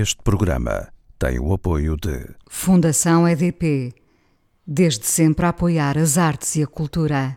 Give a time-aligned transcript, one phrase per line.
[0.00, 3.92] Este programa tem o apoio de Fundação EDP.
[4.64, 7.36] Desde sempre a apoiar as artes e a cultura.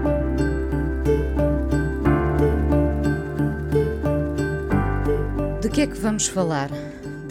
[5.71, 6.69] Que é que vamos falar?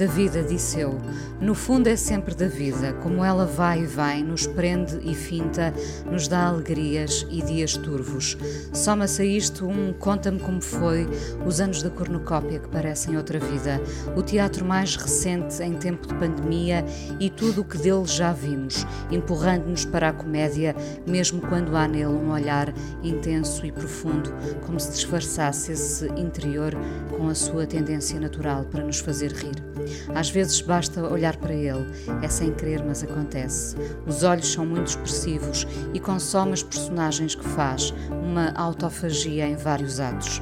[0.00, 0.98] Da vida, disse eu.
[1.42, 5.74] No fundo é sempre da vida, como ela vai e vai, nos prende e finta,
[6.10, 8.34] nos dá alegrias e dias turvos.
[8.72, 11.06] Soma-se a isto um Conta-me como foi,
[11.44, 13.78] os anos da cornucópia que parecem outra vida,
[14.16, 16.82] o teatro mais recente em tempo de pandemia
[17.18, 20.74] e tudo o que dele já vimos, empurrando-nos para a comédia,
[21.06, 24.32] mesmo quando há nele um olhar intenso e profundo,
[24.64, 26.74] como se disfarçasse esse interior
[27.18, 29.89] com a sua tendência natural para nos fazer rir.
[30.14, 31.86] Às vezes basta olhar para ele,
[32.22, 33.76] é sem querer, mas acontece.
[34.06, 40.00] Os olhos são muito expressivos e consome as personagens que faz, uma autofagia em vários
[40.00, 40.40] atos.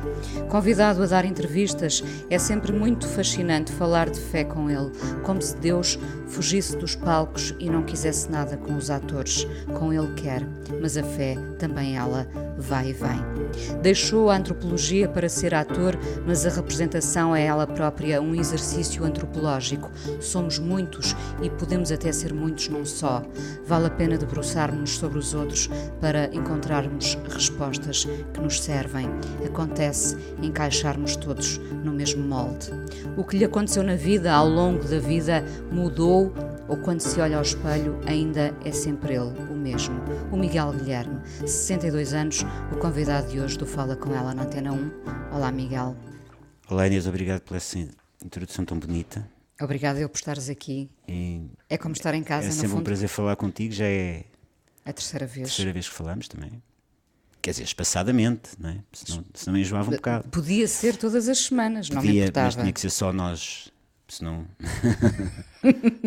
[0.49, 4.91] Convidado a dar entrevistas, é sempre muito fascinante falar de fé com ele,
[5.23, 9.47] como se Deus fugisse dos palcos e não quisesse nada com os atores.
[9.79, 10.47] Com ele quer,
[10.81, 13.79] mas a fé também ela vai e vem.
[13.83, 19.38] Deixou a antropologia para ser ator, mas a representação é ela própria um exercício antropológico.
[20.21, 23.23] Somos muitos e podemos até ser muitos num só.
[23.67, 25.69] Vale a pena debruçarmos sobre os outros
[26.01, 29.09] para encontrarmos respostas que nos servem.
[29.45, 32.71] Acontece encaixarmos todos no mesmo molde.
[33.17, 36.33] O que lhe aconteceu na vida, ao longo da vida, mudou
[36.69, 39.99] ou quando se olha ao espelho, ainda é sempre ele, o mesmo,
[40.31, 44.73] o Miguel Guilherme, 62 anos, o convidado de hoje do Fala Com Ela na Antena
[44.73, 44.91] 1.
[45.33, 45.97] Olá, Miguel.
[46.69, 47.79] Olá, Inês, obrigado essa
[48.25, 49.29] introdução tão bonita.
[49.61, 50.89] Obrigada eu por estares aqui.
[51.09, 52.85] E É como estar em casa, é sempre um fundo.
[52.85, 54.25] prazer falar contigo, já é
[54.85, 55.49] A terceira a vez.
[55.49, 56.63] terceira vez que falamos também.
[57.43, 58.79] Quer dizer, espaçadamente, não é?
[58.93, 60.29] Senão, senão me enjoava um bocado.
[60.29, 62.61] Podia ser todas as semanas, não me Podia, mas importava.
[62.63, 63.73] tinha que ser só nós,
[64.09, 64.47] senão.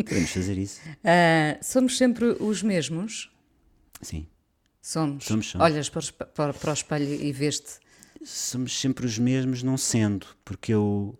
[0.04, 0.80] Podemos fazer isso.
[1.04, 3.30] Ah, somos sempre os mesmos?
[4.00, 4.26] Sim.
[4.80, 5.24] Somos.
[5.24, 5.64] Somos, somos.
[5.64, 7.80] Olhas para para- para o espelho e veste.
[8.24, 11.18] Somos sempre os mesmos, não sendo, porque eu.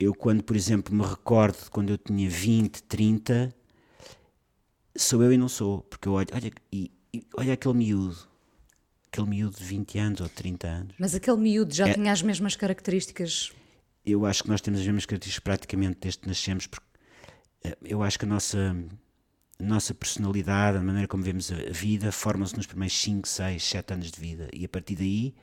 [0.00, 3.54] Eu, quando, por exemplo, me recordo de quando eu tinha 20, 30,
[4.96, 5.82] sou eu e não sou.
[5.82, 8.16] Porque eu olho, olha, e, e olha aquele miúdo,
[9.12, 10.94] aquele miúdo de 20 anos ou 30 anos.
[10.98, 11.92] Mas aquele miúdo já É.
[11.94, 13.52] tinha as mesmas características.
[14.06, 16.86] Eu acho que nós temos as mesmas características praticamente desde que nascemos, porque
[17.64, 18.74] eh, eu acho que a nossa,
[19.58, 23.92] a nossa personalidade, a maneira como vemos a vida, forma-se nos primeiros 5, 6, 7
[23.92, 24.48] anos de vida.
[24.54, 25.34] E a partir daí,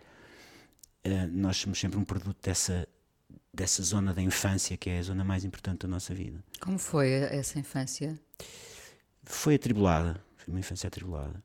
[1.04, 2.88] eh, nós somos sempre um produto dessa,
[3.54, 6.44] dessa zona da infância, que é a zona mais importante da nossa vida.
[6.60, 8.20] Como foi essa infância?
[9.24, 11.42] Foi atribulada, foi uma infância atribulada.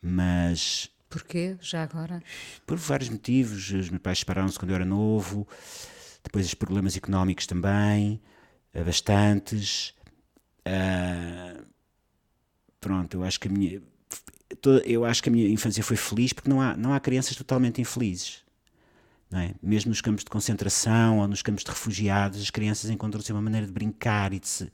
[0.00, 2.22] Mas Porquê, já agora?
[2.66, 3.70] por vários motivos.
[3.70, 5.46] Os meus pais separaram-se quando eu era novo,
[6.22, 8.20] depois os problemas económicos também,
[8.72, 9.94] eh, bastantes.
[10.64, 11.62] Ah,
[12.80, 13.82] pronto, eu acho que a minha
[14.60, 17.36] toda- eu acho que a minha infância foi feliz porque não há, não há crianças
[17.36, 18.44] totalmente infelizes.
[19.32, 19.54] É?
[19.62, 23.42] Mesmo nos campos de concentração ou nos campos de refugiados, as crianças encontram sempre uma
[23.42, 24.70] maneira de brincar e de se,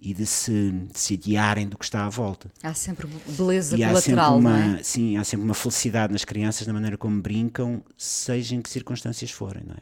[0.00, 2.50] e de se, de se adiarem do que está à volta.
[2.62, 3.06] Há sempre
[3.38, 4.82] beleza E há sempre, uma, não é?
[4.82, 9.30] sim, há sempre uma felicidade nas crianças na maneira como brincam, seja em que circunstâncias
[9.30, 9.80] forem, não é?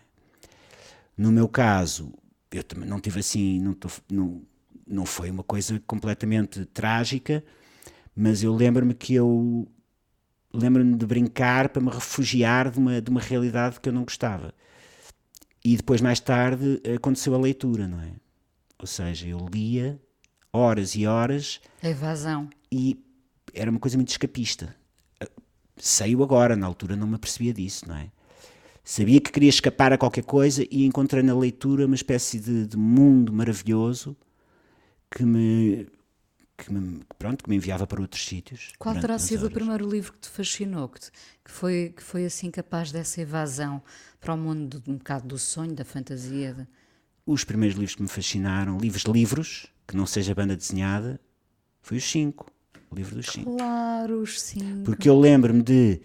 [1.16, 2.12] No meu caso,
[2.50, 4.42] eu também não tive assim, não, tô- não,
[4.86, 7.42] não foi uma coisa completamente trágica,
[8.14, 9.66] mas eu lembro-me que eu
[10.54, 14.54] lembro-me de brincar para me refugiar de uma, de uma realidade que eu não gostava.
[15.64, 18.12] E depois, mais tarde, aconteceu a leitura, não é?
[18.78, 20.00] Ou seja, eu lia
[20.52, 22.48] horas e horas A evasão.
[22.70, 23.02] e
[23.52, 24.74] era uma coisa muito escapista.
[25.76, 28.10] Saiu agora, na altura não me apercebia disso, não é?
[28.84, 32.76] Sabia que queria escapar a qualquer coisa e encontrei na leitura uma espécie de, de
[32.76, 34.16] mundo maravilhoso
[35.10, 35.88] que me,
[36.56, 38.72] que me pronto que me enviava para outros sítios.
[38.78, 41.10] Qual terá sido o primeiro livro que te fascinou, que, te-
[41.44, 43.82] que foi, que foi assim capaz dessa evasão
[44.20, 46.54] para o mundo um bocado do sonho, da fantasia?
[46.54, 46.66] de-
[47.26, 51.20] Os primeiros livros que me fascinaram, livros livros, que não seja banda desenhada,
[51.82, 52.46] foi os cinco,
[52.90, 53.56] o livro dos cinco.
[53.56, 54.84] Claro, os cinco.
[54.84, 56.00] Porque eu lembro-me de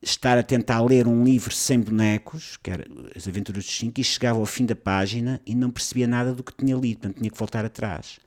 [0.00, 2.86] estar a tentar ler um livro sem bonecos, que era
[3.16, 6.42] As Aventuras dos Cinco, e chegava ao fim da página e não percebia nada do
[6.44, 8.18] que tinha lido, portanto tinha que voltar atrás.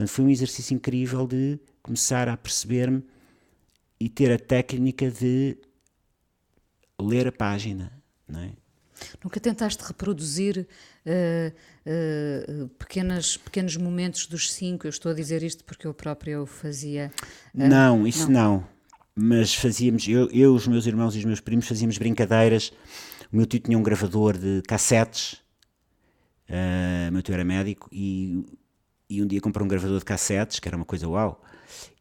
[0.00, 3.04] Portanto, foi um exercício incrível de começar a perceber-me
[4.00, 5.58] e ter a técnica de
[6.98, 7.92] ler a página,
[8.26, 8.52] não é?
[9.22, 10.66] Nunca tentaste reproduzir
[11.04, 14.86] uh, uh, pequenas, pequenos momentos dos cinco?
[14.86, 17.12] Eu estou a dizer isto porque eu própria o fazia.
[17.54, 18.56] Uh, não, isso não.
[18.56, 18.68] não.
[19.14, 22.72] Mas fazíamos, eu, eu, os meus irmãos e os meus primos fazíamos brincadeiras.
[23.30, 25.42] O meu tio tinha um gravador de cassetes,
[26.48, 28.46] o meu tio era médico, e,
[29.10, 31.44] e um dia comprou um gravador de cassetes, que era uma coisa uau,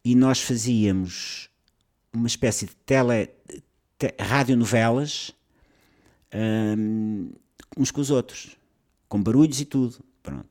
[0.05, 1.49] e nós fazíamos
[2.13, 3.29] uma espécie de tele,
[3.97, 5.33] te, radionovelas
[6.33, 7.31] um,
[7.75, 8.55] uns com os outros,
[9.07, 10.03] com barulhos e tudo.
[10.21, 10.47] Pronto.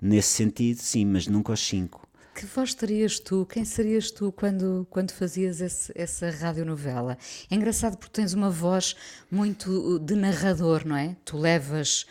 [0.00, 2.08] Nesse sentido, sim, mas nunca aos cinco.
[2.34, 3.44] Que voz terias tu?
[3.44, 7.18] Quem serias tu quando, quando fazias esse, essa radionovela?
[7.50, 8.96] É engraçado porque tens uma voz
[9.30, 11.14] muito uh, de narrador, não é?
[11.26, 12.06] Tu levas,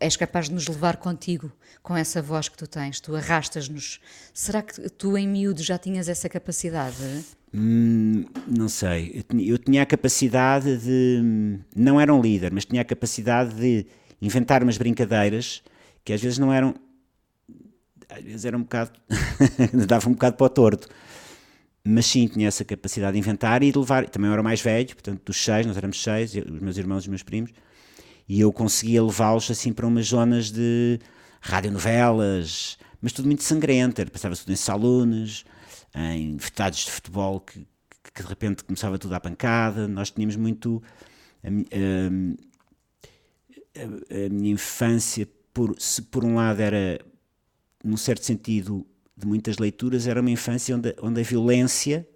[0.00, 4.00] és capaz de nos levar contigo com essa voz que tu tens, tu arrastas-nos.
[4.32, 7.24] Será que tu em miúdo já tinhas essa capacidade?
[7.52, 9.24] Hum, não sei.
[9.38, 11.60] Eu tinha, a capacidade de.
[11.74, 13.86] Não era um líder, mas tinha a capacidade de
[14.20, 15.62] inventar umas brincadeiras
[16.04, 16.74] que às vezes não eram.
[18.08, 18.92] Às vezes era um bocado.
[19.86, 20.88] dava um bocado para o torto.
[21.86, 24.08] Mas sim, tinha essa capacidade de inventar e de levar.
[24.08, 27.08] Também era mais velho, portanto, dos seis, nós éramos seis, os meus irmãos e os
[27.08, 27.52] meus primos,
[28.28, 30.98] e eu conseguia levá-los assim para umas zonas de
[31.40, 34.04] radionovelas, mas tudo muito sangrento.
[34.10, 35.44] Passava-se tudo em salones
[35.94, 37.66] em estádios de futebol que,
[38.12, 39.86] que, de repente começava tudo à pancada.
[39.86, 40.82] Nós tínhamos muito.
[41.42, 41.48] A,
[43.76, 47.00] a, a, minha infância, por, se por um lado era,
[47.82, 48.86] num certo sentido,
[49.16, 52.08] de muitas leituras, era uma infância onde, onde a violência.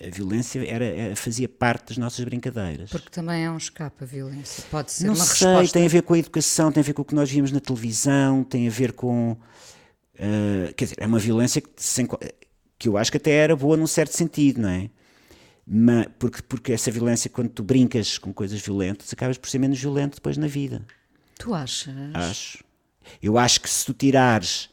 [0.00, 2.90] A violência era, era, fazia parte das nossas brincadeiras.
[2.90, 4.64] Porque também é um escape a violência.
[4.70, 5.72] Pode ser Não uma sei, resposta.
[5.74, 7.60] tem a ver com a educação, tem a ver com o que nós vimos na
[7.60, 9.32] televisão, tem a ver com.
[10.14, 12.06] Uh, quer dizer, é uma violência que, sem,
[12.78, 14.90] que eu acho que até era boa num certo sentido, não é?
[15.66, 19.78] Mas, porque, porque essa violência, quando tu brincas com coisas violentas, acabas por ser menos
[19.78, 20.84] violento depois na vida.
[21.38, 21.94] Tu achas?
[22.14, 22.64] Acho.
[23.22, 24.68] Eu acho que se tu tirares,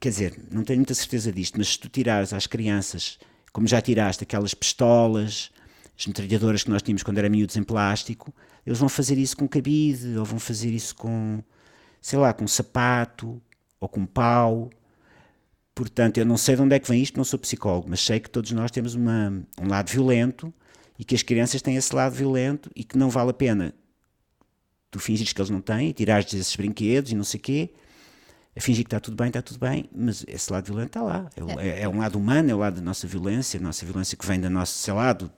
[0.00, 3.18] quer dizer, não tenho muita certeza disto, mas se tu tirares às crianças,
[3.54, 5.52] como já tiraste aquelas pistolas,
[5.96, 8.34] as metralhadoras que nós tínhamos quando era miúdos em plástico,
[8.66, 11.40] eles vão fazer isso com cabide, ou vão fazer isso com,
[12.02, 13.40] sei lá, com sapato,
[13.78, 14.70] ou com pau.
[15.72, 18.18] Portanto, eu não sei de onde é que vem isto, não sou psicólogo, mas sei
[18.18, 20.52] que todos nós temos uma, um lado violento
[20.98, 23.72] e que as crianças têm esse lado violento e que não vale a pena
[24.90, 27.70] tu fingires que eles não têm, tirares esses brinquedos e não sei o quê,
[28.56, 31.28] a fingir que está tudo bem, está tudo bem, mas esse lado violento está lá.
[31.58, 34.16] É, é, é um lado humano, é o lado da nossa violência, a nossa violência
[34.16, 35.30] que vem da nossa, sei lá, do,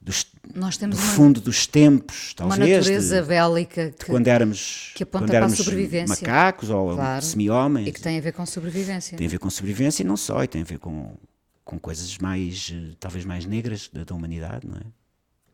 [0.00, 2.58] dos, do uma, fundo dos tempos, talvez.
[2.58, 6.08] Uma natureza de, bélica que, quando éramos, que aponta quando para éramos a sobrevivência.
[6.08, 7.24] macacos ou claro.
[7.24, 7.88] semi-homens.
[7.88, 9.16] E que tem a ver com sobrevivência.
[9.16, 11.16] Tem a ver com sobrevivência e não só, e tem a ver com,
[11.64, 14.84] com coisas mais, eh, talvez mais negras da, da humanidade, não é?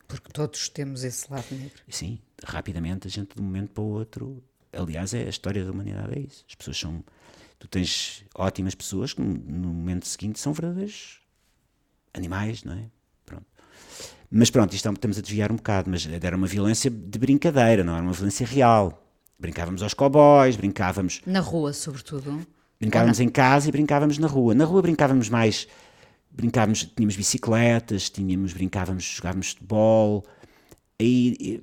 [0.07, 1.83] Porque todos temos esse lado negro.
[1.91, 4.43] Sim, rapidamente a gente de um momento para o outro.
[4.79, 6.45] Aliás, é, a história da humanidade é isso.
[6.49, 7.05] As pessoas são.
[7.59, 11.19] Tu tens ótimas pessoas que no, momento seguinte são verdadeiros
[12.15, 12.85] animais, não é?
[13.27, 13.47] Pronto.
[14.31, 17.95] Mas pronto, isto estamos a desviar um bocado, mas era uma violência de brincadeira, não
[17.95, 19.05] era uma violência real.
[19.39, 21.21] Brincávamos aos cowboys, brincávamos.
[21.27, 22.47] Na rua, sobretudo.
[22.79, 24.55] Brincávamos em casa e brincávamos na rua.
[24.55, 25.67] Na rua brincávamos mais.
[26.31, 30.25] Brincávamos, tínhamos bicicletas, tínhamos, brincávamos, jogávamos futebol,
[31.01, 31.63] aí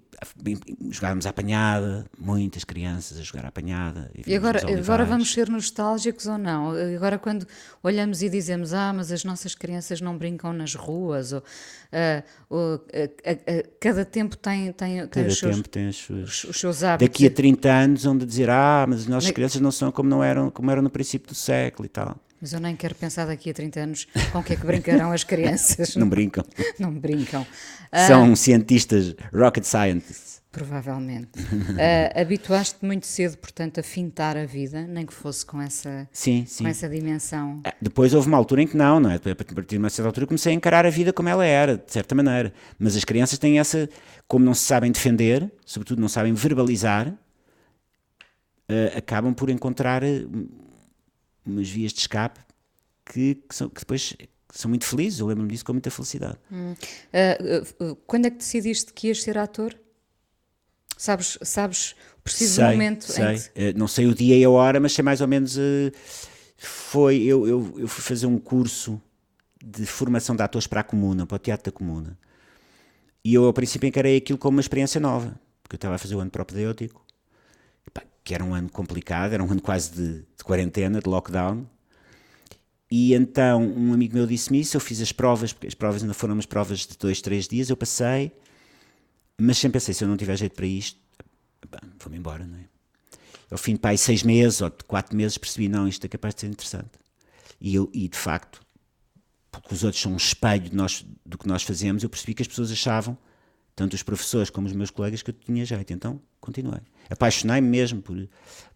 [0.89, 4.09] jogávamos à apanhada, muitas crianças a jogar à apanhada.
[4.25, 6.71] E, agora, agora vamos ser nostálgicos ou não?
[6.95, 7.45] Agora quando
[7.83, 12.75] olhamos e dizemos, ah, mas as nossas crianças não brincam nas ruas, ou, uh, ou
[12.75, 16.81] uh, uh, cada tempo tem, tem, tem, os, seus, tempo tem os, seus, os seus
[16.81, 17.09] hábitos.
[17.09, 19.33] Daqui a 30 anos onde dizer, ah, mas as nossas Na...
[19.33, 22.17] crianças não são como, não eram, como eram no princípio do século e tal.
[22.41, 25.11] Mas eu nem quero pensar daqui a 30 anos com o que é que brincarão
[25.11, 25.95] as crianças.
[25.95, 26.43] não brincam.
[26.77, 27.45] Não brincam.
[28.07, 30.35] São uh, cientistas, rocket scientists.
[30.55, 31.37] Provavelmente.
[31.39, 36.45] uh, Habituaste-te muito cedo, portanto, a fintar a vida, nem que fosse com essa, sim,
[36.47, 36.63] sim.
[36.63, 37.61] Com essa dimensão.
[37.81, 39.15] Depois houve uma altura em que não, não é?
[39.15, 41.91] A partir de uma certa altura comecei a encarar a vida como ela era, de
[41.91, 42.53] certa maneira.
[42.79, 43.89] Mas as crianças têm essa,
[44.29, 50.03] como não se sabem defender, sobretudo não sabem verbalizar, uh, acabam por encontrar
[51.45, 52.39] umas vias de escape
[53.05, 54.15] que, que, são, que depois
[54.51, 55.19] são muito felizes.
[55.19, 56.37] Eu lembro-me disso com muita felicidade.
[56.51, 56.73] Hum.
[56.73, 59.77] Uh, uh, quando é que decidiste que ias ser ator?
[60.97, 63.37] Sabes, sabes o preciso sei, momento sei.
[63.37, 63.69] que...
[63.69, 65.57] uh, Não sei o dia e a hora, mas sei mais ou menos.
[66.57, 67.23] foi.
[67.23, 69.01] Eu, eu, eu fui fazer um curso
[69.63, 72.17] de formação de atores para a comuna, para o teatro da comuna.
[73.23, 76.15] E eu, ao princípio, encarei aquilo como uma experiência nova, porque eu estava a fazer
[76.15, 77.05] o ano propedêutico
[78.25, 81.65] que era um ano complicado, era um ano quase de, de quarentena, de lockdown.
[82.91, 86.13] E então um amigo meu disse-me isso, eu fiz as provas, porque as provas ainda
[86.13, 88.31] foram umas provas de dois, três dias, eu passei,
[89.39, 90.99] mas sempre pensei, se eu não tiver jeito para isto,
[91.99, 92.65] vou-me embora, não é?
[93.51, 96.33] Ao fim de pá, seis meses ou de quatro meses percebi, não, isto é capaz
[96.33, 96.89] de ser interessante.
[97.61, 98.59] E, eu, e de facto,
[99.51, 102.47] porque os outros são um espelho nós, do que nós fazemos, eu percebi que as
[102.47, 103.15] pessoas achavam,
[103.75, 105.91] tanto os professores como os meus colegas, que eu tinha jeito.
[105.91, 106.81] Então, continuei.
[107.09, 108.17] Apaixonei-me mesmo por,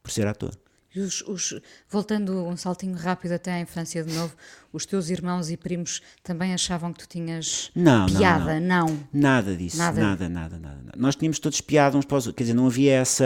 [0.03, 0.51] por ser ator.
[0.95, 4.35] Os, os, voltando um saltinho rápido até à infância de novo,
[4.73, 8.59] os teus irmãos e primos também achavam que tu tinhas não, piada?
[8.59, 8.99] Não, não.
[9.13, 10.01] Nada disso, nada.
[10.01, 12.65] Nada, nada, nada, nada, Nós tínhamos todos piada uns para os outros, quer dizer, não
[12.65, 13.23] havia essa,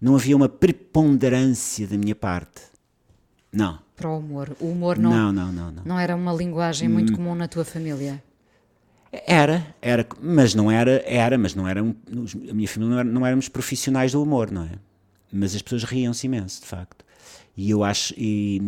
[0.00, 2.62] não havia uma preponderância da minha parte.
[3.52, 3.78] Não.
[3.94, 4.56] Para o humor.
[4.58, 5.82] O humor não, não, não, não, não.
[5.84, 7.16] não era uma linguagem muito hum.
[7.16, 8.22] comum na tua família?
[9.12, 13.26] Era, era, mas não era, era, mas não era, a minha família não, era, não
[13.26, 14.72] éramos profissionais do humor, não é?
[15.32, 17.04] mas as pessoas riam-se imenso, de facto.
[17.56, 18.14] E eu acho.
[18.16, 18.60] E,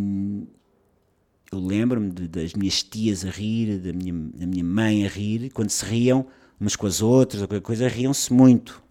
[1.51, 5.71] eu lembro-me das minhas tias a rir, da minha, da minha mãe a rir, quando
[5.71, 6.27] se riam
[6.61, 8.83] umas com as outras, ou qualquer coisa, riam-se muito.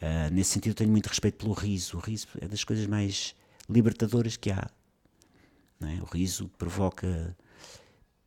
[0.00, 1.98] Uh, nesse sentido, tenho muito respeito pelo riso.
[1.98, 3.34] O riso é das coisas mais
[3.68, 4.70] libertadoras que há.
[5.82, 6.00] É?
[6.00, 7.36] O riso provoca,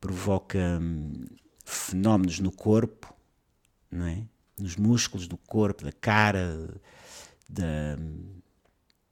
[0.00, 1.24] provoca hum,
[1.68, 3.14] fenómenos no corpo,
[3.90, 4.22] não é?
[4.58, 6.68] nos músculos do corpo, da cara,
[7.48, 7.96] da,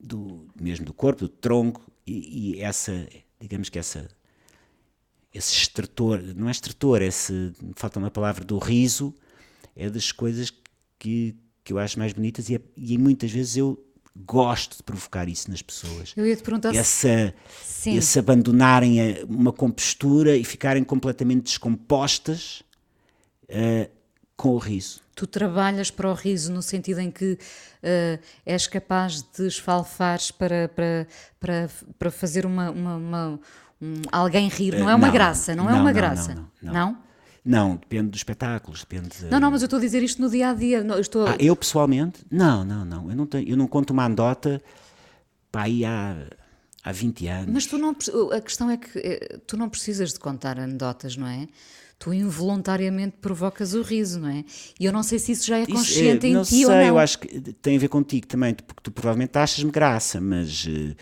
[0.00, 3.06] do, mesmo do corpo, do tronco, e, e, essa,
[3.40, 4.08] digamos que essa,
[5.32, 9.14] esse extrator, não é extrator, esse, falta uma palavra, do riso,
[9.76, 10.52] é das coisas
[10.98, 13.82] que, que eu acho mais bonitas e, é, e muitas vezes eu
[14.24, 16.12] gosto de provocar isso nas pessoas.
[16.16, 17.90] Eu ia te perguntar essa, se...
[17.90, 22.62] esse abandonarem uma compostura e ficarem completamente descompostas
[23.44, 23.90] uh,
[24.36, 25.00] com o riso.
[25.14, 30.68] Tu trabalhas para o riso no sentido em que uh, és capaz de esfalfares para,
[30.68, 31.06] para,
[31.40, 33.40] para, para fazer uma, uma, uma
[33.80, 34.78] um, alguém rir.
[34.78, 36.34] Não é uma não, graça, não, não, é uma não, graça.
[36.60, 36.98] Não,
[37.46, 37.76] não, não, não?
[37.76, 39.24] depende dos espetáculos, depende.
[39.30, 40.78] Não, não, mas eu estou a dizer isto no dia a dia.
[40.78, 41.26] Eu, estou...
[41.26, 42.24] Ah, eu pessoalmente?
[42.30, 43.10] Não, não, não.
[43.10, 44.62] Eu não, tenho, eu não conto uma anedota
[45.52, 46.16] para aí há,
[46.82, 47.54] há 20 anos.
[47.54, 47.96] Mas tu não.
[48.32, 51.46] A questão é que eh, tu não precisas de contar anedotas, não é?
[51.98, 54.44] tu involuntariamente provocas o riso, não é?
[54.78, 56.72] E eu não sei se isso já é consciente isso, é, em ti sei, ou
[56.72, 56.82] não.
[56.82, 60.94] Eu acho que tem a ver contigo também, porque tu provavelmente achas-me graça, mas uh,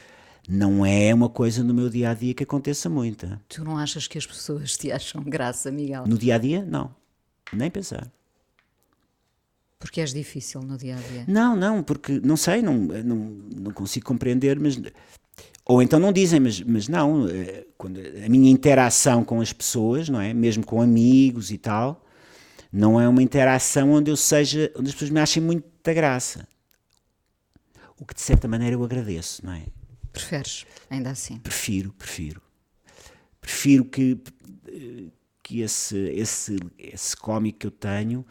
[0.49, 3.27] não é uma coisa no meu dia a dia que aconteça muito.
[3.49, 6.05] Tu não achas que as pessoas te acham graça, Miguel?
[6.07, 6.95] No dia a dia, não.
[7.53, 8.11] Nem pensar.
[9.79, 11.25] Porque és difícil no dia a dia?
[11.29, 14.81] Não, não, porque não sei, não, não, não consigo compreender, mas
[15.67, 20.09] ou então não dizem, mas, mas não, eh, quando a minha interação com as pessoas,
[20.09, 20.35] não é?
[20.35, 22.05] Mesmo com amigos e tal,
[22.71, 26.47] não é uma interação onde eu seja, onde as pessoas me achem muita graça.
[27.99, 29.63] O que de certa maneira eu agradeço, não é?
[30.15, 31.39] Preferes, ainda assim?
[31.39, 32.41] Prefiro, prefiro.
[33.41, 34.19] Prefiro que,
[35.43, 38.25] que esse, esse, esse cómic que eu tenho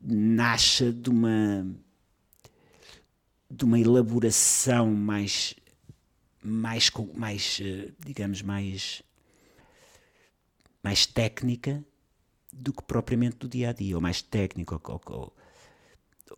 [0.00, 1.66] nasça de uma
[3.50, 5.54] de uma elaboração mais
[6.42, 9.02] mais, mais eh, digamos, mais,
[10.82, 11.84] mais técnica
[12.52, 15.36] do que propriamente do dia a dia, ou mais técnico, ou, ou,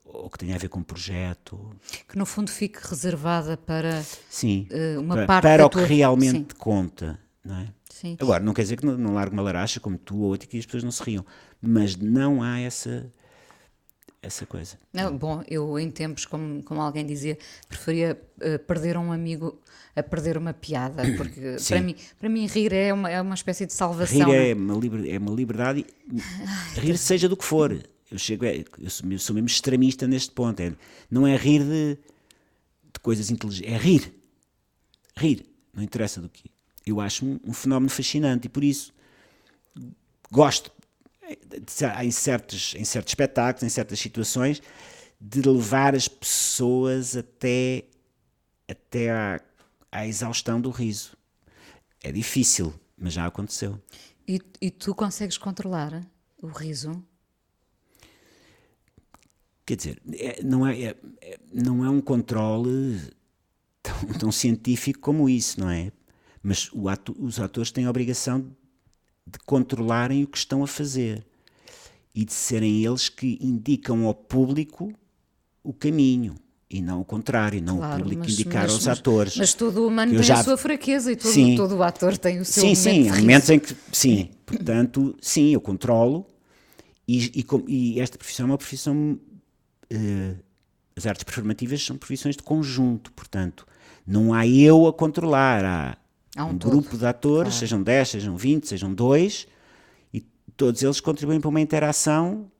[0.04, 1.70] ou que tenha a ver com um projeto.
[2.08, 5.86] Que no fundo fique reservada para Sim, uh, uma para, parte para o que tua...
[5.86, 6.58] realmente Sim.
[6.58, 7.68] conta, não é?
[7.90, 8.16] Sim.
[8.20, 10.58] Agora, não quer dizer que não, não largue uma laracha como tu ou outro que
[10.58, 11.24] as pessoas não se riam,
[11.60, 13.10] mas não há essa
[14.24, 14.78] essa coisa.
[14.92, 17.36] Não, bom, eu em tempos, como, como alguém dizia,
[17.68, 19.60] preferia uh, perder um amigo
[19.94, 23.66] a perder uma piada, porque para mim, para mim rir é uma, é uma espécie
[23.66, 24.26] de salvação.
[24.26, 25.86] Rir é, é uma, liber, é uma liberdade,
[26.76, 27.78] rir seja do que for.
[28.10, 30.60] Eu, chego, é, eu, sou, eu sou mesmo extremista neste ponto.
[30.60, 30.72] É,
[31.10, 31.98] não é rir de,
[32.92, 34.14] de coisas inteligentes, é rir.
[35.16, 36.50] Rir, não interessa do que.
[36.86, 38.92] Eu acho um, um fenómeno fascinante e por isso
[40.30, 40.70] gosto
[42.02, 44.60] em certos, em certos espetáculos, em certas situações,
[45.20, 47.84] de levar as pessoas até,
[48.68, 49.40] até à,
[49.90, 51.16] à exaustão do riso.
[52.02, 53.80] É difícil, mas já aconteceu.
[54.28, 56.06] E, e tu consegues controlar
[56.42, 57.02] o riso?
[59.66, 63.00] Quer dizer, é, não, é, é, é não é um controle
[63.82, 65.90] tão, tão, científico como isso, não é?
[66.42, 68.40] Mas ato, os atores têm a obrigação
[69.26, 71.24] de controlarem o que estão a fazer
[72.14, 74.92] e de serem eles que indicam ao público
[75.62, 76.34] o caminho
[76.68, 79.36] e não o contrário, não claro, o público mas, indicar mas, aos mas, atores.
[79.36, 80.40] Mas todo humano tem já...
[80.40, 83.16] a sua fraqueza e todo, sim, todo o ator tem o seu sim, sim, há
[83.16, 86.26] momentos em que sim, portanto, sim, eu controlo
[87.06, 89.18] e, e, e, esta profissão é uma profissão
[90.96, 93.66] as artes performativas são profissões de conjunto, portanto,
[94.06, 95.96] não há eu a controlar, há,
[96.36, 97.58] Há um um, grupo de atores, claro.
[97.60, 99.46] sejam 10, sejam 20, sejam 2,
[100.12, 100.20] e
[100.56, 102.50] todos eles contribuem para uma interação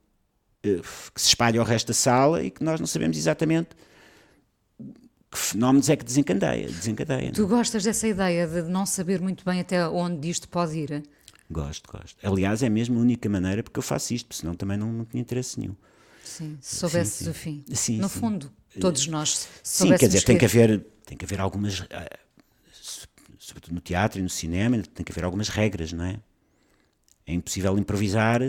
[0.62, 0.80] eh,
[1.12, 3.70] que se espalha ao resto da sala e que nós não sabemos exatamente
[5.30, 6.68] que fenómenos é que desencadeia.
[6.68, 7.48] desencadeia Tu não?
[7.48, 7.50] é?
[7.50, 11.02] gostas dessa ideia de não saber muito bem até onde isto pode ir?
[11.50, 12.16] Gosto, gosto.
[12.24, 15.20] Aliás, é mesmo a única maneira porque eu faço isto, senão também não, não tinha
[15.20, 15.74] interesse nenhum.
[16.24, 17.28] Sim, se soubesses sim.
[17.28, 17.64] o fim.
[17.72, 18.20] Sim, no sim.
[18.20, 21.82] fundo, todos nós se Sim, quer dizer, soubéssemos tem que haver, tem que haver algumas,
[22.72, 26.20] so- sobretudo no teatro e no cinema, tem que haver algumas regras, não é?
[27.26, 28.40] É impossível improvisar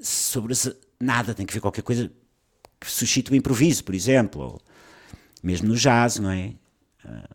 [0.00, 0.54] sobre
[1.00, 2.10] nada, tem que haver qualquer coisa
[2.80, 4.62] que suscite o improviso, por exemplo, ou
[5.42, 6.54] mesmo no jazz, não é?
[7.04, 7.28] Ah,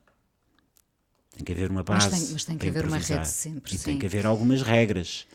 [1.35, 2.25] tem que haver uma Mas base.
[2.25, 3.83] tem- mas tem que para haver uma rede sempre, E sim.
[3.85, 5.27] tem que haver algumas regras.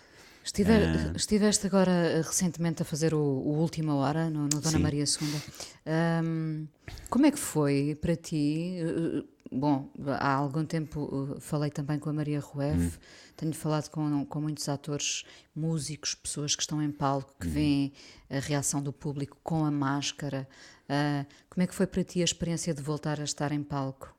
[0.56, 1.12] Ah.
[1.16, 4.78] Estiveste agora eh, recentemente a fazer o, o Última Hora no, no Dona Sim.
[4.78, 5.40] Maria II.
[5.86, 6.66] Ahm,
[7.10, 8.76] como é que foi para ti?
[8.80, 13.00] Eh, Bom, há algum tempo eh, falei também com a Maria Rueff, Hum.
[13.34, 15.24] tenho falado com, com muitos atores,
[15.56, 17.92] músicos, pessoas que estão em palco, que veem
[18.28, 20.46] a reação do público com a máscara.
[20.86, 24.14] Ah, como é que foi para ti a experiência de voltar a estar em palco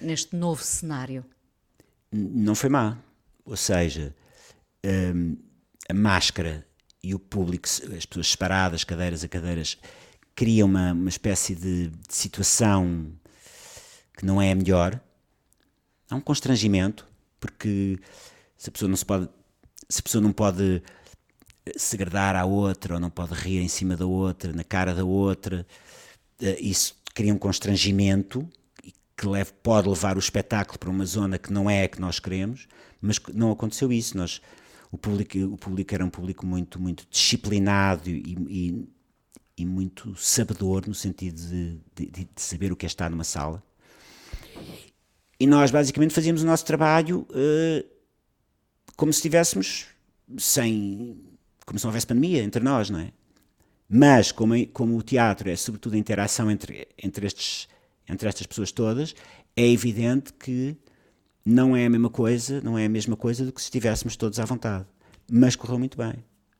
[0.00, 1.26] neste novo cenário?
[2.10, 2.96] Não foi má.
[3.44, 4.14] Ou seja,
[5.14, 5.36] hum,
[5.88, 6.66] a máscara
[7.02, 9.78] e o público, as pessoas separadas, cadeiras a cadeiras,
[10.34, 13.12] cria uma, uma espécie de, de situação
[14.16, 15.00] que não é a melhor.
[16.08, 17.06] Há um constrangimento,
[17.38, 17.98] porque
[18.56, 19.28] se a pessoa não se pode,
[19.88, 20.82] se a pessoa não pode
[21.66, 24.94] eh, se agradar à outra ou não pode rir em cima da outra, na cara
[24.94, 25.66] da outra,
[26.40, 28.48] eh, isso cria um constrangimento
[29.16, 32.18] que leva- pode levar o espetáculo para uma zona que não é a que nós
[32.18, 32.66] queremos,
[33.00, 34.16] mas não aconteceu isso.
[34.16, 34.40] Nós,
[34.94, 38.88] o, público, o público era um público muito, muito disciplinado e, e,
[39.58, 43.62] e muito sabedor, no sentido de, de- de saber o que é estar numa sala.
[45.38, 47.84] E nós basicamente fazíamos o nosso trabalho eh,
[48.96, 49.86] como se estivéssemos
[50.38, 51.18] sem.
[51.66, 53.10] como se não houvesse pandemia entre nós, não é?
[53.88, 57.68] Mas, como, como o teatro é sobretudo a interação entre, entre, estes,
[58.08, 59.14] entre estas pessoas todas,
[59.56, 60.76] é evidente que
[61.44, 64.40] não é a mesma coisa, não é a mesma coisa do que se estivéssemos todos
[64.40, 64.86] à vontade.
[65.30, 66.14] Mas correu muito bem.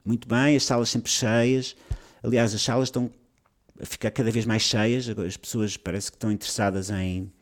[0.05, 1.75] Muito bem, as salas sempre cheias.
[2.23, 3.11] Aliás, as salas estão
[3.81, 5.09] a ficar cada vez mais cheias.
[5.09, 7.33] As pessoas parece que estão interessadas em.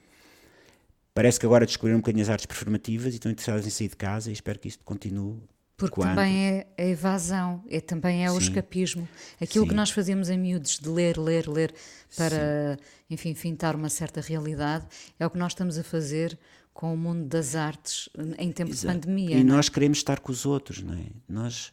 [1.13, 3.97] Parece que agora descobriram um bocadinho as artes performativas e estão interessadas em sair de
[3.97, 5.43] casa e espero que isto continue.
[5.77, 6.11] Porque Quanto?
[6.11, 8.47] também é a evasão, é, também é o Sim.
[8.49, 9.09] escapismo.
[9.41, 9.77] Aquilo que Sim.
[9.77, 11.75] nós fazíamos em miúdos, de ler, ler, ler,
[12.17, 12.79] para,
[13.11, 14.87] enfim, fintar uma certa realidade,
[15.19, 16.39] é o que nós estamos a fazer
[16.73, 18.09] com o mundo das artes
[18.39, 18.95] em tempo Exato.
[18.95, 19.37] de pandemia.
[19.37, 19.45] E é?
[19.45, 21.07] nós queremos estar com os outros, não é?
[21.29, 21.73] Nós,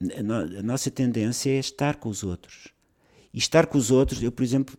[0.00, 2.68] a nossa tendência é estar com os outros.
[3.32, 4.76] E estar com os outros, eu, por exemplo,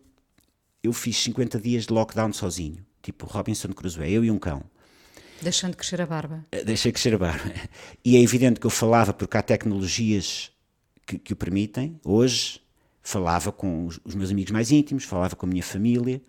[0.82, 4.62] eu fiz 50 dias de lockdown sozinho, tipo Robinson Crusoe, eu e um cão.
[5.40, 6.44] Deixando crescer a barba.
[6.50, 7.52] Eh, Deixei crescer a barba.
[8.04, 10.50] E é evidente que eu falava, porque há tecnologias
[11.06, 12.00] que, que o permitem.
[12.04, 12.60] Hoje
[13.02, 16.20] falava com os, os meus amigos mais íntimos, falava com a minha família,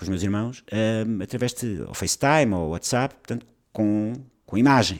[0.00, 4.14] com os meus irmãos, ahm, através de ou FaceTime ou WhatsApp, portanto, com,
[4.46, 4.98] com imagem.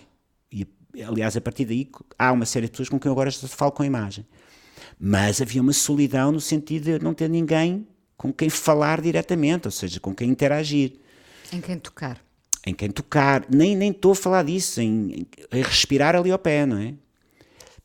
[0.52, 0.66] E,
[1.02, 3.82] aliás, a partir daí há uma série de pessoas com quem eu agora falo com
[3.82, 4.26] imagem.
[4.98, 9.72] Mas havia uma solidão no sentido de não ter ninguém com quem falar diretamente, ou
[9.72, 10.92] seja, com quem interagir
[11.50, 12.22] Em quem tocar.
[12.66, 16.66] em quem tocar, nem nem estou a falar disso, em, em- respirar ali ao pé,
[16.66, 16.92] não é?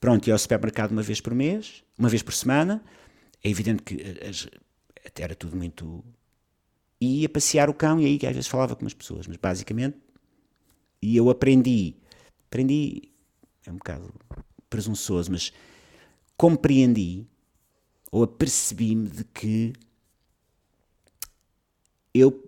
[0.02, 2.84] Pronto, ia ao supermercado uma vez por mês, uma vez por semana,
[3.42, 3.96] é evidente que
[4.30, 4.50] as-
[5.06, 6.04] até era tudo muito.
[7.00, 9.98] E ia passear o cão e aí às vezes falava com umas pessoas, mas basicamente.
[11.02, 11.96] E eu aprendi,
[12.48, 13.04] aprendi,
[13.66, 14.14] é um bocado
[14.70, 15.52] presunçoso, mas
[16.38, 17.26] compreendi
[18.12, 19.74] ou apercebi-me de que
[22.14, 22.44] eu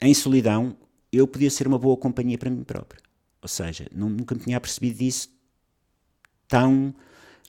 [0.00, 0.76] em solidão,
[1.12, 3.00] eu podia ser uma boa companhia para mim próprio.
[3.40, 5.30] Ou seja, nu- nunca me tinha percebido disso
[6.48, 6.94] tão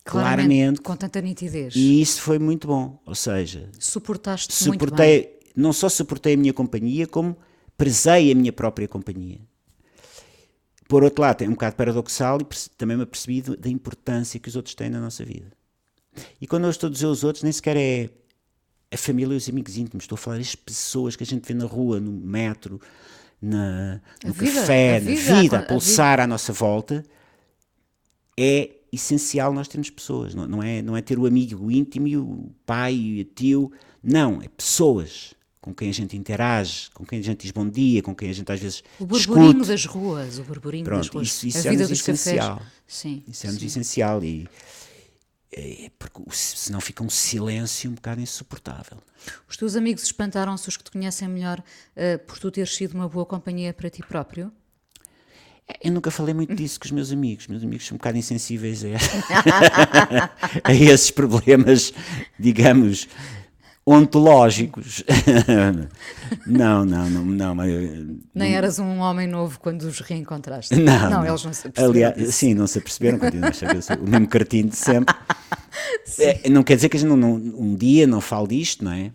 [0.04, 0.82] claramente.
[0.82, 1.76] Com tanta nitidez.
[1.76, 3.02] E isso foi muito bom.
[3.06, 5.35] Ou seja, Suportaste muito bem.
[5.56, 7.38] Não só suportei a minha companhia, como
[7.78, 9.40] prezei a minha própria companhia.
[10.88, 12.46] Por outro lado, é um bocado paradoxal e
[12.78, 15.52] também me apercebi da importância que os outros têm na nossa vida.
[16.40, 18.10] E quando eu estou a dizer os outros, nem sequer é
[18.92, 20.04] a família e os amigos íntimos.
[20.04, 22.80] Estou a falar das pessoas que a gente vê na rua, no metro,
[23.42, 27.04] na, no vida, café, na vida, vida, a a pulsar à nossa volta.
[28.38, 30.36] É essencial nós termos pessoas.
[30.36, 33.72] Não, não é, não é ter o amigo íntimo e o pai e o tio.
[34.04, 35.35] Não, é pessoas
[35.66, 38.34] com quem a gente interage, com quem a gente diz bom dia, com quem a
[38.34, 39.68] gente às vezes O burburinho discute.
[39.68, 41.28] das ruas, o burburinho das Pronto, ruas.
[41.28, 42.58] isso, isso a é-nos vida dos essencial.
[42.58, 42.72] cafés.
[42.86, 43.24] Sim.
[43.28, 44.48] Isso é-nos essencial e
[45.52, 49.00] é porque senão fica um silêncio um bocado insuportável.
[49.50, 53.10] Os teus amigos espantaram-se, os que te conhecem melhor, uh, por tu teres sido uma
[53.10, 54.52] boa companhia para ti próprio?
[55.84, 57.48] Eu nunca falei muito disso com os meus amigos.
[57.48, 58.90] Meus amigos são um bocado insensíveis a,
[60.64, 61.92] a esses problemas,
[62.38, 63.08] digamos,
[63.86, 65.04] ontológicos.
[66.48, 67.56] não, não, não, não.
[68.34, 70.76] Nem eras um homem novo quando os reencontraste.
[70.86, 71.26] Não, não, não.
[71.28, 71.92] eles não se aperceberam.
[71.92, 72.32] Aliás, disso.
[72.32, 75.16] sim, não se aperceberam, continuam a sou o mesmo cartinho de sempre.
[76.18, 78.94] É, não quer dizer que a gente não, não, um dia não fale disto, não
[78.94, 79.12] é?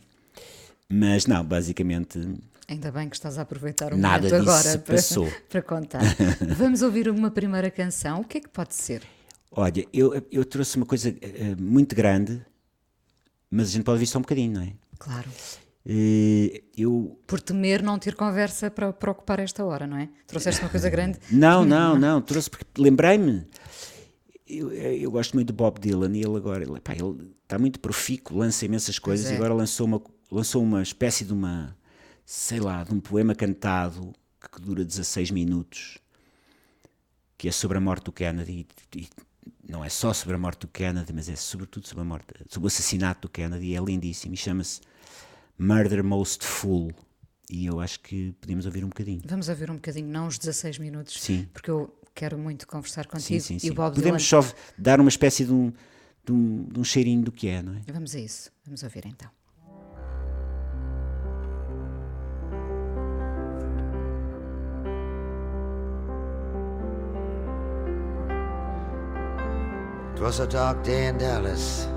[0.88, 2.20] Mas não, basicamente
[2.68, 4.96] Ainda bem que estás a aproveitar o Nada momento agora para,
[5.48, 6.02] para contar.
[6.56, 8.20] Vamos ouvir uma primeira canção.
[8.20, 9.02] O que é que pode ser?
[9.50, 12.40] Olha, eu, eu trouxe uma coisa uh, muito grande,
[13.50, 14.72] mas a gente pode ouvir só um bocadinho, não é?
[14.98, 15.28] Claro.
[16.76, 17.18] Eu...
[17.26, 20.08] Por temer não ter conversa para, para ocupar esta hora, não é?
[20.26, 21.18] Trouxeste uma coisa grande?
[21.30, 22.20] Não, não, não.
[22.20, 23.46] Trouxe porque lembrei-me.
[24.46, 27.78] Eu, eu, gosto muito de Bob Dylan e ele agora ele, pá, ele está muito
[27.78, 29.34] profícuo, lança imensas coisas é.
[29.34, 31.76] e agora lançou uma, lançou uma espécie de uma
[32.32, 34.12] sei lá, de um poema cantado
[34.52, 35.98] que dura 16 minutos,
[37.36, 39.08] que é sobre a morte do Kennedy, e,
[39.70, 42.66] não é só sobre a morte do Kennedy, mas é sobretudo sobre a morte, sobre
[42.66, 44.80] o assassinato do Kennedy, é lindíssimo, e chama-se
[45.56, 46.92] Murder Most Fool,
[47.48, 49.22] e eu acho que podemos ouvir um bocadinho.
[49.24, 51.48] Vamos ouvir um bocadinho, não os 16 minutos, sim.
[51.52, 54.42] porque eu quero muito conversar contigo sim, sim, e o Bob Podemos Dylan...
[54.42, 55.72] só dar uma espécie de um,
[56.24, 57.80] de, um, de um cheirinho do que é, não é?
[57.92, 59.30] Vamos a isso, vamos ouvir então.
[70.20, 71.88] Twas a dark day in Dallas,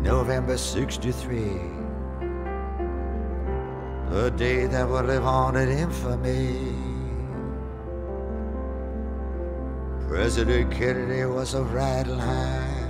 [0.00, 1.60] November 63.
[4.12, 6.72] A day that would live on in infamy.
[10.06, 12.86] President Kennedy was a riding high.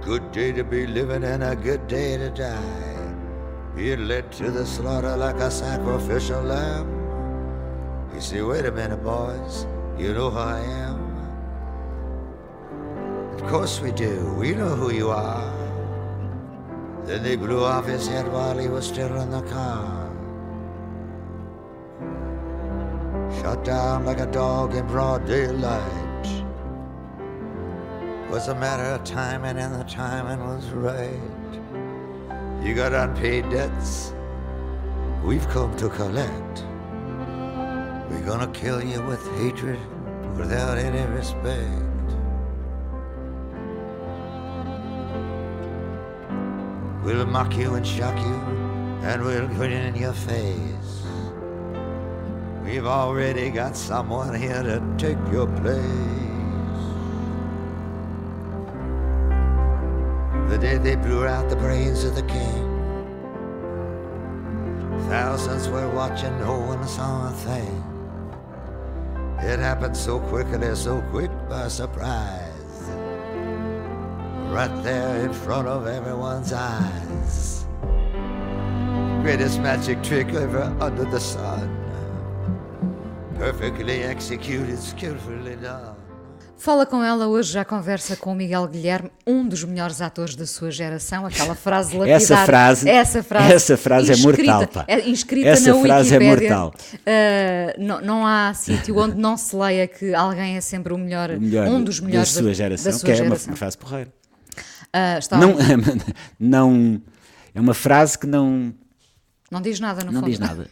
[0.00, 3.14] Good day to be living and a good day to die.
[3.76, 6.90] He led to the slaughter like a sacrificial lamb.
[8.12, 9.64] He said, wait a minute, boys,
[9.96, 11.03] you know who I am?
[13.44, 14.34] Of course we do.
[14.38, 15.52] We know who you are.
[17.04, 20.10] Then they blew off his head while he was still in the car.
[23.42, 26.26] Shot down like a dog in broad daylight.
[28.30, 31.20] Was a matter of timing, and the timing was right.
[32.64, 34.14] You got unpaid debts.
[35.22, 36.64] We've come to collect.
[38.08, 39.78] We're gonna kill you with hatred
[40.34, 41.93] without any respect.
[47.04, 48.34] We'll mock you and shock you,
[49.02, 51.02] and we'll grin in your face.
[52.64, 55.92] We've already got someone here to take your place.
[60.48, 62.64] The day they blew out the brains of the king,
[65.10, 67.84] thousands were watching, no one saw a thing.
[69.40, 72.43] It happened so quickly, so quick by surprise
[74.54, 77.66] right there in front of everyone's eyes.
[79.22, 81.68] Greatest magic trick ever under the sun.
[83.36, 85.96] Perfectly executed, skillfully done.
[86.56, 90.46] Fala com ela hoje, já conversa com o Miguel Guilherme, um dos melhores atores da
[90.46, 91.26] sua geração.
[91.26, 92.16] Aquela frase lapidar.
[92.22, 94.68] Essa frase, essa frase, essa frase é mortal.
[94.68, 94.84] Pá.
[94.86, 96.46] É inscrita essa na frase Wikipédia.
[96.46, 96.74] é mortal.
[96.94, 101.30] Uh, não, não há sítio onde não se leia que alguém é sempre o melhor,
[101.32, 103.46] o melhor um dos melhores da sua geração, da sua que geração.
[103.46, 104.23] é uma frase porreira.
[104.94, 105.56] Uh, está não,
[106.38, 107.02] não,
[107.52, 108.72] é uma frase que não.
[109.50, 110.30] Não diz nada, no não fundo.
[110.30, 110.70] diz nada.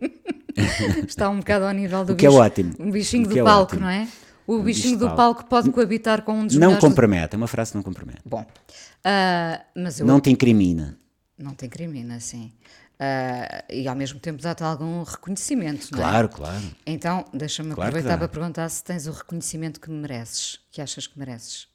[1.06, 2.74] está um bocado ao nível do o que bicho, é ótimo.
[2.78, 3.82] um bichinho do é palco, ótimo.
[3.82, 4.08] não é?
[4.46, 7.72] O Um bichinho do palco pode coabitar com um dos Não compromete, é uma frase
[7.72, 8.22] que não compromete.
[8.24, 10.06] Bom, uh, mas eu...
[10.06, 10.98] não te incrimina.
[11.38, 12.52] Não te incrimina, sim.
[13.00, 16.36] Uh, e ao mesmo tempo dá-te algum reconhecimento, não claro, é?
[16.36, 21.06] Claro, Então, deixa-me claro aproveitar para perguntar se tens o reconhecimento que mereces, que achas
[21.06, 21.69] que mereces.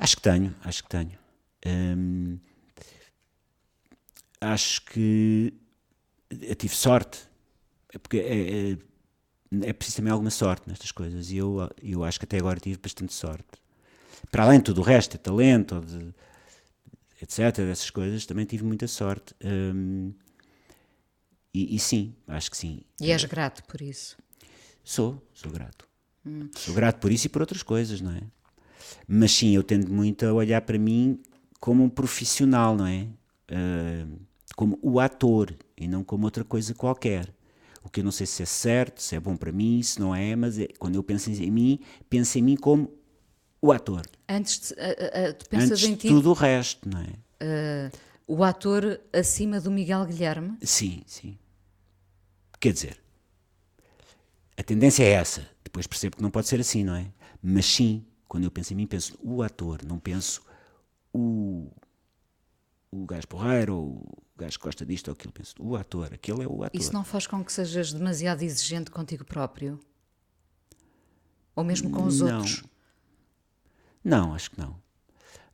[0.00, 1.18] Acho que tenho, acho que tenho.
[1.66, 2.38] Hum,
[4.40, 5.52] acho que
[6.30, 7.18] eu tive sorte,
[7.92, 12.18] é porque é, é, é preciso também alguma sorte nestas coisas e eu, eu acho
[12.18, 13.60] que até agora tive bastante sorte.
[14.30, 16.14] Para além de tudo o resto, de talento, de,
[17.20, 19.34] etc., dessas coisas, também tive muita sorte.
[19.44, 20.14] Hum,
[21.52, 22.80] e, e, sim, acho que sim.
[22.98, 24.16] E és grato por isso?
[24.82, 25.86] Sou, sou grato.
[26.24, 26.48] Hum.
[26.56, 28.22] Sou grato por isso e por outras coisas, não é?
[29.06, 31.20] Mas sim, eu tendo muito a olhar para mim
[31.58, 33.06] como um profissional, não é?
[33.50, 34.20] Uh,
[34.56, 37.32] como o ator e não como outra coisa qualquer.
[37.82, 40.14] O que eu não sei se é certo, se é bom para mim, se não
[40.14, 42.92] é, mas é, quando eu penso em mim, penso em mim como
[43.60, 44.02] o ator.
[44.28, 47.90] Antes de, a, a, tu pensas Antes em ti, tudo o resto, não é?
[48.26, 50.56] o ator acima do Miguel Guilherme?
[50.62, 51.38] Sim, sim.
[52.60, 53.00] Quer dizer,
[54.56, 55.48] a tendência é essa.
[55.64, 57.06] Depois percebo que não pode ser assim, não é?
[57.42, 60.40] Mas sim, quando eu penso em mim, penso o ator, não penso
[61.12, 61.68] o,
[62.88, 65.32] o gajo porreiro ou o gajo que gosta disto ou aquilo.
[65.32, 66.80] Penso o ator, aquele é o ator.
[66.80, 69.80] Isso não faz com que sejas demasiado exigente contigo próprio?
[71.56, 72.36] Ou mesmo com os Não.
[72.38, 72.62] outros?
[74.04, 74.76] Não, acho que não.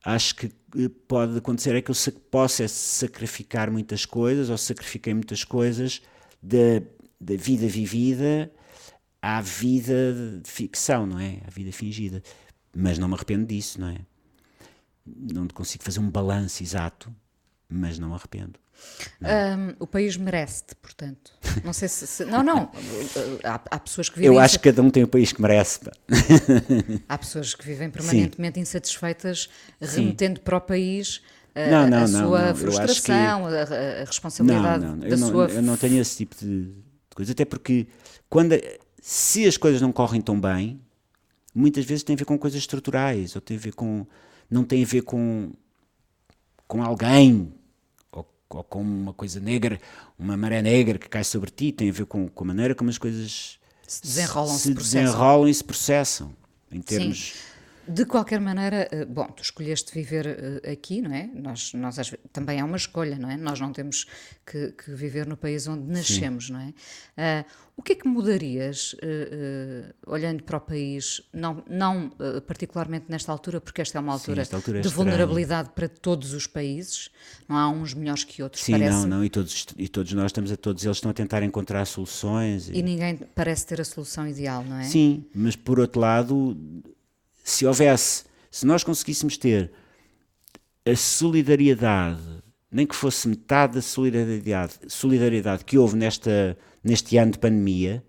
[0.04, 5.14] Acho que eh, pode acontecer é que eu sa- possa sacrificar muitas coisas, ou sacrifiquei
[5.14, 6.02] muitas coisas
[6.42, 6.82] da,
[7.18, 8.52] da vida vivida
[9.22, 10.12] à vida
[10.44, 11.40] de ficção, não é?
[11.46, 12.22] À vida fingida.
[12.78, 13.98] Mas não me arrependo disso, não é?
[15.06, 17.10] Não consigo fazer um balanço exato,
[17.68, 18.58] mas não me arrependo.
[19.22, 21.32] Hum, o país merece-te, portanto.
[21.64, 22.06] Não sei se.
[22.06, 22.70] se- não, não.
[23.42, 24.34] Há, há pessoas que vivem.
[24.34, 25.80] Eu acho que cada um tem o país que merece.
[25.80, 25.92] pá.
[27.08, 29.48] Há pessoas que vivem permanentemente insatisfeitas,
[29.80, 30.00] Sim.
[30.02, 31.22] remetendo para o país
[31.54, 32.54] a, Não, não, a não, sua não.
[32.54, 35.46] Frustração, a, a- a responsabilidade Não, não, da eu não, sua.
[35.46, 36.74] eu não tenho esse tipo de, de
[37.14, 37.32] coisa.
[37.32, 37.86] Até porque,
[38.28, 38.54] quando,
[39.00, 40.82] se as coisas não correm tão bem,
[41.56, 44.06] muitas vezes tem a ver com coisas estruturais, ou tem a ver com.
[44.50, 45.52] não tem a ver com,
[46.68, 47.50] com alguém,
[48.12, 49.80] ou, ou com uma coisa negra,
[50.18, 52.90] uma maré negra que cai sobre ti, tem a ver com, com a maneira como
[52.90, 56.36] as coisas Se desenrolam, se se desenrolam e se processam.
[56.70, 57.34] Em termos.
[57.88, 61.30] De qualquer maneira, eh, bom, tu escolheste viver eh, aqui, não é?
[61.34, 61.96] Nós, nós
[62.32, 63.36] também é uma escolha, não é?
[63.36, 64.06] Nós não temos
[64.44, 66.74] que, que viver no país onde nascemos, não é?
[67.16, 67.44] Ah,
[67.76, 72.10] o que é que mudarias, eh, eh, olhando para o país, não, não
[72.46, 76.32] particularmente nesta altura, porque esta é uma altura, esta altura é de vulnerabilidade para todos
[76.32, 77.10] os países,
[77.46, 78.90] não há uns melhores que outros, Sim, parece.
[78.90, 81.84] não, não, e todos, e todos nós estamos a todos eles estão a tentar encontrar
[81.84, 82.70] soluções.
[82.70, 84.84] E ninguém parece ter a solução ideal, não é?
[84.84, 86.56] Sim, mas por outro lado,
[87.46, 89.70] se houvesse, se nós conseguíssemos ter
[90.84, 97.38] a solidariedade, nem que fosse metade da solidariedade, solidariedade que houve nesta, neste ano de
[97.38, 98.04] pandemia,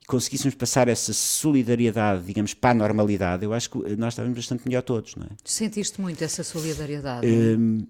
[0.00, 4.62] e conseguíssemos passar essa solidariedade, digamos, para a normalidade, eu acho que nós estávamos bastante
[4.64, 5.30] melhor todos, não é?
[5.44, 7.26] Sentiste muito essa solidariedade?
[7.26, 7.84] Hum,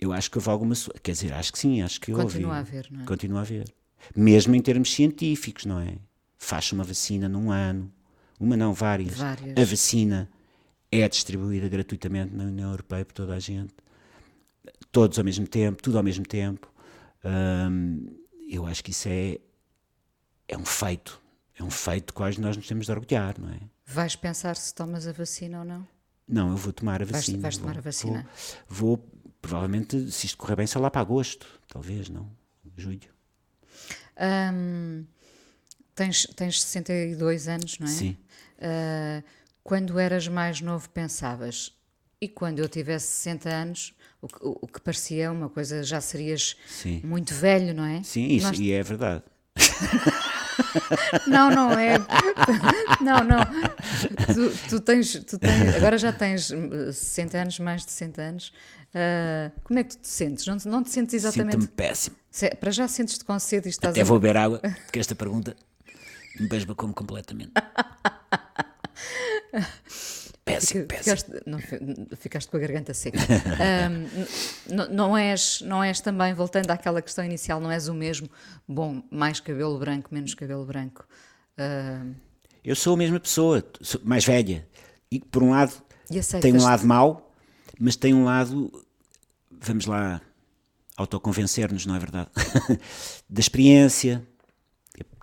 [0.00, 0.76] eu acho que houve alguma.
[1.02, 2.22] Quer dizer, acho que sim, acho que houve.
[2.22, 3.04] Continua a haver, não é?
[3.04, 3.74] Continua a haver.
[4.14, 5.96] Mesmo em termos científicos, não é?
[6.38, 7.90] Faz-se uma vacina num ano,
[8.38, 9.14] uma não, várias.
[9.18, 9.56] Várias.
[9.56, 10.30] A vacina
[10.90, 13.74] é distribuída gratuitamente na União Europeia por toda a gente,
[14.92, 16.72] todos ao mesmo tempo, tudo ao mesmo tempo.
[17.24, 18.06] Hum,
[18.48, 19.38] eu acho que isso é,
[20.48, 21.20] é um feito.
[21.58, 23.58] É um feito quase nós nos temos de orgulhar, não é?
[23.86, 25.86] Vais pensar se tomas a vacina ou não?
[26.28, 27.38] Não, eu vou tomar a Vais- vacina.
[27.40, 28.28] vais tomar vou- a vacina.
[28.68, 32.30] Vou, vou, provavelmente, se isto correr bem, só lá para agosto, talvez, não?
[32.76, 33.00] Julho.
[34.20, 35.04] Hum,
[35.94, 37.90] tens, tens 62 anos, não é?
[37.90, 38.16] Sim.
[38.60, 39.22] Ah,
[39.62, 41.72] quando eras mais novo, pensavas,
[42.20, 46.56] e quando eu tivesse 60 anos, o que, o- que parecia uma coisa, já serias
[46.68, 47.00] Sim.
[47.04, 48.02] muito velho, não é?
[48.02, 49.22] Sim, isso, Nós- e é verdade.
[51.26, 51.96] Não, não é.
[53.00, 53.40] Não, não.
[54.34, 58.52] Tu, tu tens, tu tens, agora já tens hum, 60 anos, mais de 60 anos.
[58.94, 60.46] Ah, como é que tu te sentes?
[60.46, 61.52] Não, te- não te sentes exatamente.
[61.52, 62.16] Sinto-me péssimo.
[62.30, 65.14] Se- Para já sentes-te com sede e estás Até a- vou beber água, porque esta
[65.14, 65.56] pergunta
[66.38, 67.52] me como completamente.
[70.44, 71.16] Péssimo, Fica- péssimo.
[71.16, 73.18] Ficaste, não, fi- ficaste com a garganta seca.
[73.18, 74.06] Ahm,
[74.70, 78.30] n- não, és, não és também, voltando àquela questão inicial, não és o mesmo,
[78.68, 81.04] bom, mais cabelo branco, menos cabelo branco.
[82.64, 84.66] Eu sou a mesma pessoa, sou mais velha.
[85.10, 85.72] E por um lado,
[86.40, 87.32] tem um lado mau,
[87.78, 88.70] mas tem um lado,
[89.50, 90.20] vamos lá,
[90.96, 92.30] autoconvencer-nos, não é verdade?
[93.28, 94.24] da experiência,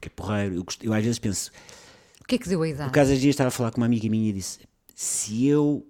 [0.02, 0.56] que é- porreiro.
[0.56, 1.50] Eu, eu às vezes penso,
[2.24, 2.90] o que é que deu a idade?
[2.90, 4.60] Por causa dias estava a falar com uma amiga minha e disse:
[4.96, 5.86] se eu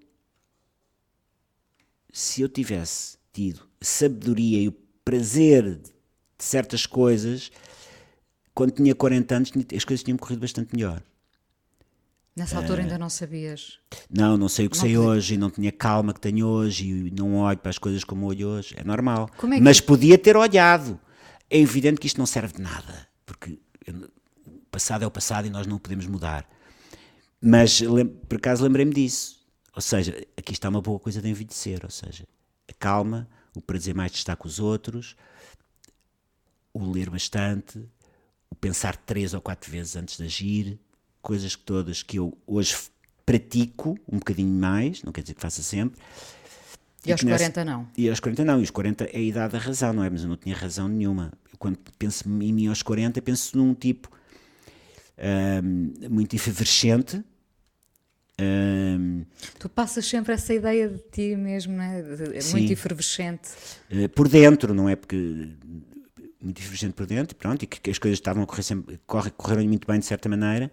[2.11, 4.71] se eu tivesse tido a sabedoria e o
[5.03, 5.89] prazer de
[6.37, 7.51] certas coisas,
[8.53, 11.01] quando tinha 40 anos, as coisas tinham corrido bastante melhor.
[12.35, 13.79] Nessa altura ainda não sabias.
[14.09, 16.47] Não, não sei o que Não sei podia- hoje, e não tinha calma que tenho
[16.47, 18.73] hoje, e não olho para as coisas como olho hoje.
[18.77, 19.29] É normal.
[19.37, 20.99] Como é que- Mas podia ter olhado.
[21.49, 24.09] É evidente que isto não serve de nada, porque eu-
[24.73, 26.49] passado é o passado e nós não o podemos mudar.
[27.39, 27.81] Mas
[28.27, 29.41] por acaso lembrei-me disso.
[29.75, 31.81] Ou seja, aqui está uma boa coisa de envelhecer.
[31.83, 32.25] Ou seja,
[32.69, 35.15] a calma, o prazer mais de estar com os outros,
[36.73, 37.79] o ler bastante,
[38.49, 40.79] o pensar três ou quatro vezes antes de agir,
[41.21, 42.75] coisas que todas que eu hoje
[43.25, 45.99] pratico um bocadinho mais, não quer dizer que faça sempre.
[47.05, 47.87] E aos que nessa- 40 não.
[47.97, 50.09] E aos 40 não, e os 40 é a idade da razão, não é?
[50.09, 51.31] Mas eu não tinha razão nenhuma.
[51.51, 54.09] Eu, quando penso em mim aos 40, penso num tipo
[55.17, 57.23] ahm, muito efervescente,
[58.39, 59.25] Hum,
[59.59, 62.01] Tu passas sempre essa ideia de ti mesmo, não é?
[62.01, 62.51] De- é Sim.
[62.53, 63.49] muito efervescente.
[63.91, 64.95] eh, por dentro, não é?
[64.95, 65.15] Porque
[66.41, 69.29] muito divergente por dentro, pronto, e que, que as coisas estavam a correr sempre, corre,
[69.31, 70.71] correram muito bem de certa maneira,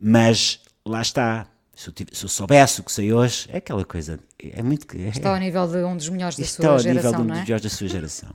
[0.00, 1.46] mas lá está.
[1.74, 4.20] Se eu, tive- se eu soubesse o que sei hoje, é aquela coisa.
[4.38, 4.86] É muito.
[4.96, 7.16] É, Está ao nível de um dos melhores da sua está ao nível geração, de
[7.16, 7.42] um não dos é?
[7.42, 8.30] melhores da sua geração.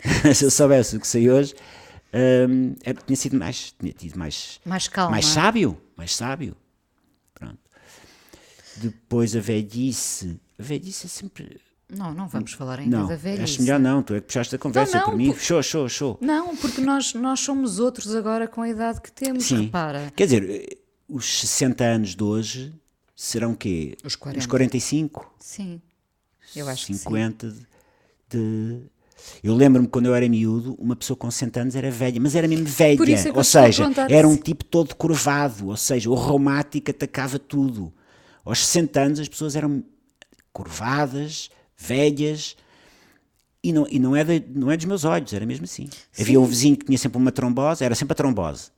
[0.34, 1.54] Se eu soubesse o que sei hoje,
[2.12, 5.12] hum, era- tinha sido mais, tinha tido mais, Mais calma.
[5.12, 6.56] mais sábio, mais sábio.
[7.34, 7.58] Pronto.
[8.76, 11.60] Depois a velhice, a velhice é sempre.
[11.88, 13.42] Não, não vamos falar ainda Não, da velhice.
[13.42, 15.32] acho melhor não, tu é que puxaste a conversa não, por mim.
[15.32, 16.18] por- Show, show, show.
[16.20, 19.62] Não, porque nós, nós somos outros agora com a idade que temos, Sim.
[19.64, 20.12] repara.
[20.14, 20.76] Quer dizer, eh,
[21.08, 22.72] os 60 anos de hoje
[23.16, 23.96] serão quê?
[24.04, 24.38] Os 40.
[24.38, 25.34] Os 45?
[25.40, 25.82] Sim,
[26.54, 26.98] eu acho que sim.
[27.02, 27.52] 50
[28.28, 28.82] de-
[29.42, 32.46] Eu lembro-me quando eu era miúdo, uma pessoa com 60 anos era velha, mas era
[32.48, 32.96] mesmo velha.
[33.28, 33.82] É ou seja,
[34.14, 37.92] era um tipo todo curvado, ou seja, o reumático atacava tudo.
[38.44, 39.82] Aos 60 anos as pessoas eram
[40.52, 42.56] curvadas, velhas,
[43.62, 45.88] e não, e não, é, de- não é dos meus olhos, era mesmo assim.
[46.18, 48.68] Havia um vizinho que tinha sempre uma trombose, era sempre a trombose.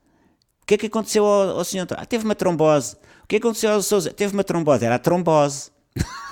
[0.63, 1.87] O que é que aconteceu ao, ao senhor?
[1.91, 2.95] Ah, teve uma trombose.
[3.25, 4.13] O que é que aconteceu ao Sousa?
[4.13, 5.71] Teve uma trombose, era a trombose.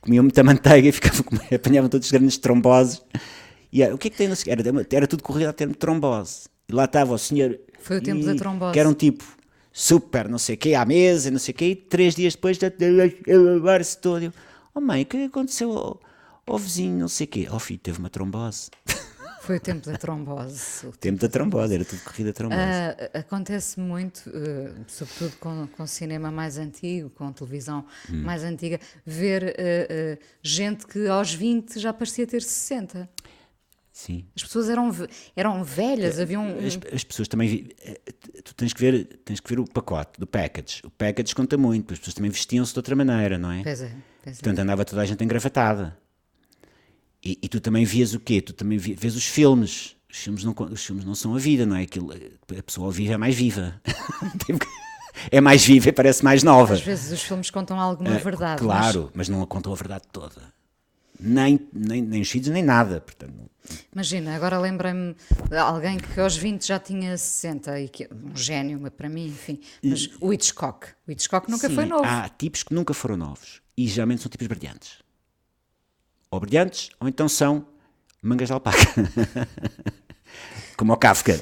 [0.00, 3.02] Comiam muita manteiga e ficavam, apanhavam todos os grandes tromboses.
[3.72, 6.48] E o que é que tem no era, era tudo corrido a termo de trombose.
[6.68, 7.58] E lá estava o senhor.
[7.80, 8.72] Foi o tempo e- da trombose.
[8.72, 9.24] Que era um tipo
[9.72, 12.58] super, não sei o quê, à mesa, não sei o quê, e três dias depois,
[13.56, 14.24] agora-se todo.
[14.24, 14.32] Eu,
[14.74, 16.00] Oh mãe, o que é que aconteceu ao,
[16.46, 17.48] ao vizinho, não sei o quê?
[17.50, 18.70] Oh filho, teve uma trombose.
[19.50, 20.86] Foi o tempo da trombose.
[20.86, 22.60] o Tempo da trombose, era tudo corrida trombose.
[22.60, 28.22] Ah, acontece muito, eh, sobretudo com, com cinema mais antigo, com televisão Hum.
[28.22, 33.08] mais antiga, ver eh, eh, gente que aos 20 já parecia ter 60.
[33.92, 34.24] Sim.
[34.36, 34.90] As pessoas eram,
[35.36, 36.56] eram velhas, havia um.
[36.64, 37.68] As, as pessoas também.
[37.84, 37.98] eh,
[38.44, 40.80] Tu tens que, ver, tens que ver o pacote do package.
[40.84, 43.62] O package conta muito, as pessoas também vestiam-se de outra maneira, não é?
[43.62, 43.90] Pois é,
[44.22, 44.40] pois é.
[44.42, 45.98] Portanto, andava toda a gente engravatada.
[47.22, 48.40] E, e tu também vias o quê?
[48.40, 49.96] Tu também vês os filmes.
[50.10, 51.82] Os filmes, não, os filmes não são a vida, não é?
[51.82, 53.80] Aquilo, a pessoa ao vivo é mais viva.
[55.30, 56.74] É mais viva e parece mais nova.
[56.74, 58.62] Às vezes os filmes contam alguma Eh, verdade.
[58.62, 60.40] Claro, mas, não contam a verdade toda.
[61.18, 63.00] Nem, nem, nem os filhos, nem nada.
[63.02, 63.34] Portanto,
[63.94, 65.14] Mas, imagina, agora lembrei-me
[65.48, 69.26] de alguém que aos 20 já tinha 60 e que um gênio, mas para mim,
[69.26, 69.60] enfim.
[69.82, 70.86] Mas o Hitchcock.
[71.06, 72.04] O Hitchcock nunca Sim, foi novo.
[72.04, 73.60] Há tipos que nunca foram novos.
[73.76, 74.98] E geralmente são tipos brilhantes.
[76.30, 77.66] Ou brilhantes, ou então são
[78.22, 78.78] mangas de alpaca.
[80.76, 81.32] Como o Kafka.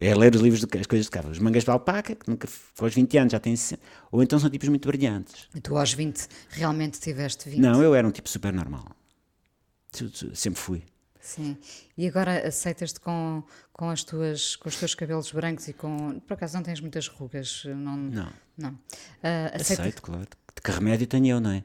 [0.00, 1.30] É ler os livros, de, as coisas de Kafka.
[1.30, 3.82] Os mangas de alpaca, que nunca, aos 20 anos já 60.
[4.10, 5.46] Ou então são tipos muito brilhantes.
[5.54, 7.60] E tu aos 20 realmente tiveste 20.
[7.60, 8.86] Não, eu era um tipo super normal.
[10.34, 10.82] Sempre fui.
[11.20, 11.56] Sim.
[11.96, 16.18] E agora aceitas-te com, com, as tuas, com os teus cabelos brancos e com.
[16.20, 17.62] Por acaso não tens muitas rugas?
[17.66, 17.96] Não.
[17.96, 18.32] Não.
[18.56, 18.78] Não.
[19.52, 20.26] Aceita- Aceito, claro.
[20.64, 21.62] Que remédio tenho eu, não é?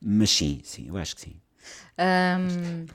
[0.00, 1.36] Mas sim, sim, eu acho que sim.
[1.96, 2.86] Ahm,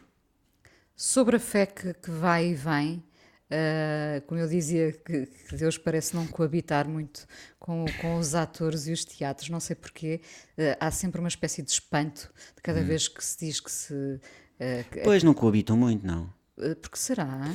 [0.96, 3.04] sobre a fé que, que vai e vem,
[3.52, 7.28] ah, como eu dizia, que, que Deus parece não coabitar muito
[7.60, 10.22] com, com os atores e os teatros, não sei porquê,
[10.80, 14.20] ah, há sempre uma espécie de espanto de cada vez que se diz que se.
[14.60, 16.32] ah, que- Pois não coabitam muito, não.
[16.60, 17.52] ah, porque será?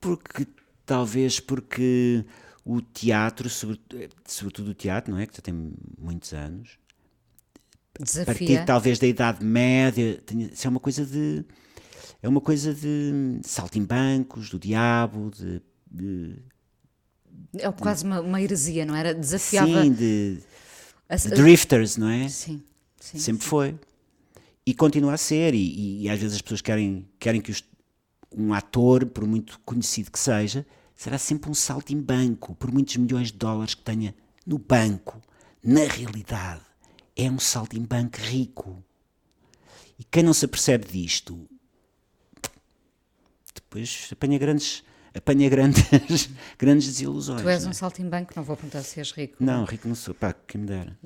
[0.00, 0.46] Porque,
[0.84, 2.24] talvez porque
[2.64, 3.80] o teatro, sobre-
[4.24, 5.26] sobretudo o teatro, não é?
[5.26, 6.78] Que já tem muitos anos,
[7.96, 8.64] a partir Desafia.
[8.64, 11.44] talvez da idade média, isso é uma coisa de.
[12.22, 15.60] É uma coisa de saltimbancos, do diabo, de.
[15.90, 16.38] de
[17.58, 19.14] É quase uma, uma heresia, não era?
[19.14, 19.82] Desafiava.
[19.82, 20.38] sim, de,
[21.08, 22.28] a- de drifters, não é?
[22.28, 22.62] Sim,
[23.00, 23.18] sim.
[23.18, 23.78] Sempre foi.
[24.64, 25.54] E continua a ser.
[25.54, 27.64] E, e- às vezes as pessoas querem, querem que os-
[28.36, 33.38] um ator, por muito conhecido que seja, será sempre um saltimbanco, por muitos milhões de
[33.38, 34.14] dólares que tenha
[34.46, 35.20] no banco.
[35.62, 36.60] Na realidade,
[37.16, 38.84] é um saltimbanco rico.
[39.98, 41.48] E quem não se apercebe disto,
[43.54, 47.40] depois apanha grandes, apanha grandes, grandes desilusões.
[47.40, 47.72] Tu és um é?
[47.72, 49.36] saltimbanco, não vou perguntar se és rico.
[49.40, 50.14] Não, rico não sou.
[50.14, 50.98] Pá, quem me dera.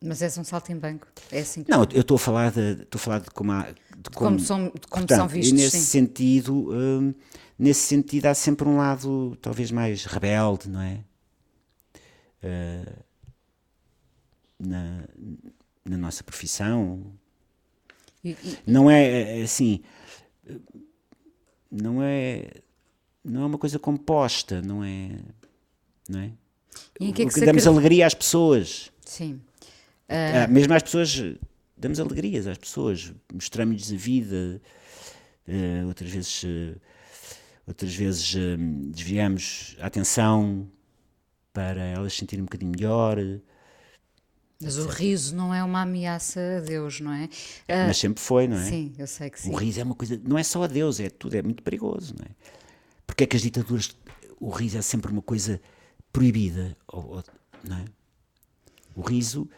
[0.00, 1.08] Mas és um saltimbanco.
[1.32, 3.62] É assim que Não, eu estou a falar de, estou a falar de como, há,
[3.64, 5.84] de como, são, de como portanto, são e vistos, nesse sim.
[5.84, 7.12] sentido, hum,
[7.58, 11.00] nesse sentido há sempre um lado talvez mais rebelde, não é?
[12.40, 12.92] Eh,
[14.58, 15.04] na,
[15.84, 17.12] na nossa profissão,
[18.24, 19.80] E- e- não é é, assim,
[20.46, 20.56] eh,
[21.70, 22.50] não é,
[23.24, 25.10] não é uma coisa composta, não é,
[26.08, 26.32] não é?
[27.00, 28.90] e que é que damos alegria às pessoas.
[29.04, 29.40] Sim.
[30.08, 31.22] Ah, mesmo às pessoas,
[31.76, 34.60] damos alegrias às pessoas, mostramos-lhes a vida,
[35.46, 36.74] eh, outras vezes, eh,
[37.66, 38.34] outras vezes
[38.90, 40.66] desviamos a atenção
[41.52, 43.18] para elas se sentirem um bocadinho melhor.
[44.60, 47.28] Mas o riso não é uma ameaça a Deus, não é?
[47.68, 48.64] É, Mas sempre foi, não é?
[48.64, 49.50] Sim, eu sei que sim.
[49.50, 52.14] O riso é uma coisa, não é só a Deus, é tudo, é muito perigoso,
[52.18, 52.30] não é?
[53.06, 53.96] Porque é que as ditaduras,
[54.40, 55.60] o riso é sempre uma coisa
[56.12, 57.24] proibida, ou, ou,
[57.62, 57.84] não é?
[58.96, 59.48] O riso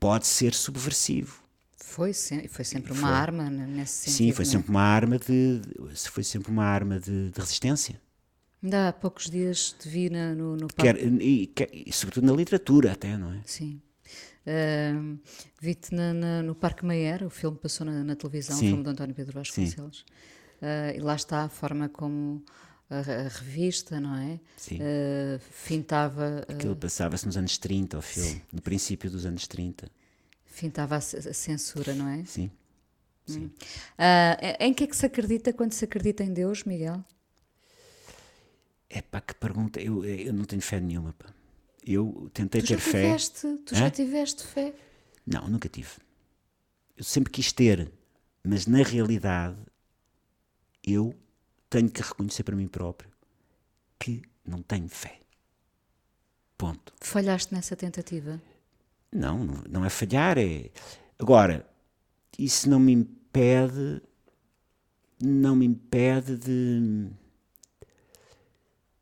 [0.00, 1.44] pode ser subversivo.
[1.76, 3.10] Foi, se, foi sempre uma foi.
[3.10, 4.16] arma nesse sentido.
[4.16, 4.48] Sim, foi é?
[4.48, 5.60] sempre uma arma de,
[6.10, 8.00] foi sempre uma arma de, de resistência.
[8.62, 12.32] Ainda há poucos dias te vi na, no, no quer, e, quer, e, sobretudo na
[12.32, 13.40] literatura até, não é?
[13.44, 13.80] Sim.
[14.46, 15.18] Uh,
[15.60, 15.92] Vi-te
[16.44, 18.66] no Parque Mayer, o filme passou na, na televisão, Sim.
[18.66, 20.04] o filme de António Pedro Vasconcelos.
[20.62, 22.44] Uh, e lá está a forma como
[22.88, 24.38] a, a revista, não é?
[24.56, 24.78] Sim.
[24.78, 26.46] Uh, fintava.
[26.48, 28.42] Aquilo passava-se nos anos 30, o filme, Sim.
[28.52, 29.90] no princípio dos anos 30.
[30.44, 32.24] Fintava a, a censura, não é?
[32.24, 32.50] Sim.
[33.26, 33.46] Sim.
[33.46, 33.50] Hum.
[34.60, 37.04] em que é que se acredita quando se acredita em Deus, Miguel?
[38.88, 39.80] É pá, que pergunta.
[39.80, 41.26] Eu, eu não tenho fé nenhuma, pá.
[41.86, 43.02] Eu tentei tu ter fé.
[43.02, 43.78] Tiveste, tu Hã?
[43.78, 44.74] já tiveste fé?
[45.24, 45.90] Não, nunca tive.
[46.96, 47.92] Eu sempre quis ter,
[48.42, 49.56] mas na realidade
[50.84, 51.14] eu
[51.70, 53.10] tenho que reconhecer para mim próprio
[53.98, 55.20] que não tenho fé.
[56.58, 56.92] Ponto.
[57.00, 58.40] Falhaste nessa tentativa?
[59.12, 60.70] Não, não, é falhar, é.
[61.18, 61.68] Agora,
[62.38, 64.02] isso não me impede.
[65.22, 67.10] Não me impede de.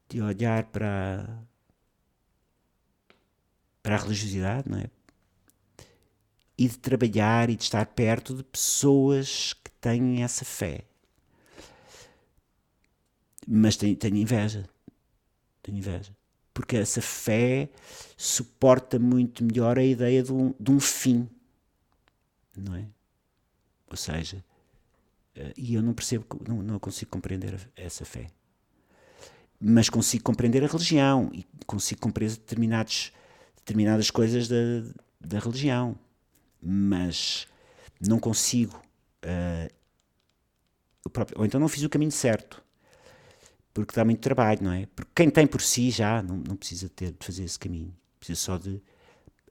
[0.09, 1.43] de olhar para
[3.85, 4.87] para a religiosidade, não é?
[6.57, 10.85] E de trabalhar e de estar perto de pessoas que têm essa fé.
[13.47, 14.66] Mas tenho, tenho inveja.
[15.62, 16.16] Tenho inveja.
[16.55, 17.68] Porque essa fé
[18.16, 21.28] suporta muito melhor a ideia de um, de um fim.
[22.57, 22.87] Não é?
[23.91, 24.43] Ou seja,
[25.35, 28.28] eh, e eu não percebo, não, não consigo compreender essa fé.
[29.61, 33.12] Mas consigo compreender a religião e consigo compreender determinados
[33.65, 34.57] determinadas coisas da,
[35.21, 35.99] da religião,
[36.61, 37.49] mas
[38.01, 38.81] não consigo.
[39.25, 42.62] Uh, próprio, ou então não fiz o caminho certo,
[43.73, 44.87] porque dá muito trabalho, não é?
[44.95, 48.39] Porque quem tem por si já não, não precisa ter de fazer esse caminho, precisa
[48.39, 48.83] só de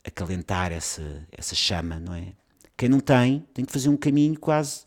[0.04, 2.34] acalentar essa, essa chama, não é?
[2.78, 4.84] Quem não tem, tem que fazer um caminho quase,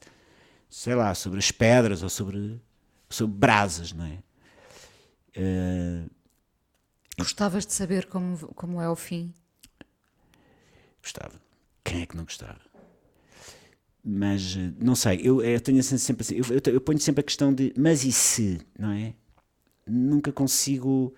[0.70, 2.60] sei lá, sobre as pedras ou sobre,
[3.08, 4.18] sobre brasas, não é?
[5.36, 6.15] Uh,
[7.18, 9.32] Gostavas de saber como, como é o fim?
[11.02, 11.40] Gostava.
[11.82, 12.60] Quem é que não gostava?
[14.04, 17.24] Mas eh, não sei, eu, eu tenho sempre assim, eu, eu, eu ponho sempre a
[17.24, 19.14] questão de mas e se, não é?
[19.86, 21.14] Nunca consigo.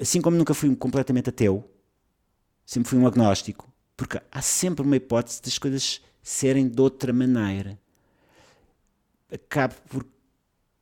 [0.00, 1.70] Assim como nunca fui completamente ateu,
[2.64, 7.78] sempre fui um agnóstico, porque há sempre uma hipótese das coisas serem de outra maneira.
[9.30, 10.06] Acabo por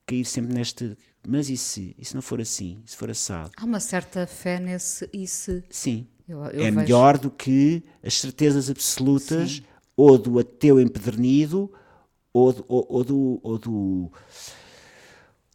[0.07, 0.97] cair sempre neste
[1.27, 1.95] mas e se?
[1.99, 2.83] E se não for assim?
[2.87, 3.51] E se for assado?
[3.57, 5.62] Há uma certa fé nesse e se?
[5.71, 6.07] Sim.
[6.29, 6.77] Eu, eu é vejo...
[6.77, 9.62] melhor do que as certezas absolutas Sim.
[9.97, 11.73] ou do ateu empedernido
[12.33, 14.12] ou do, ou, ou do, ou do,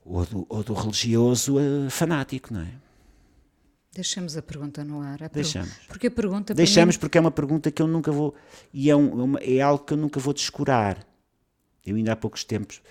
[0.04, 2.74] ou do, ou do religioso uh, fanático, não é?
[3.94, 5.24] Deixamos a pergunta no ar.
[5.24, 5.72] A Deixamos.
[5.88, 7.00] Porque a pergunta Deixamos mim...
[7.00, 8.36] porque é uma pergunta que eu nunca vou.
[8.74, 11.08] E é, um, é uma, é algo que eu nunca vou descurar.
[11.86, 12.82] Eu ainda há poucos tempos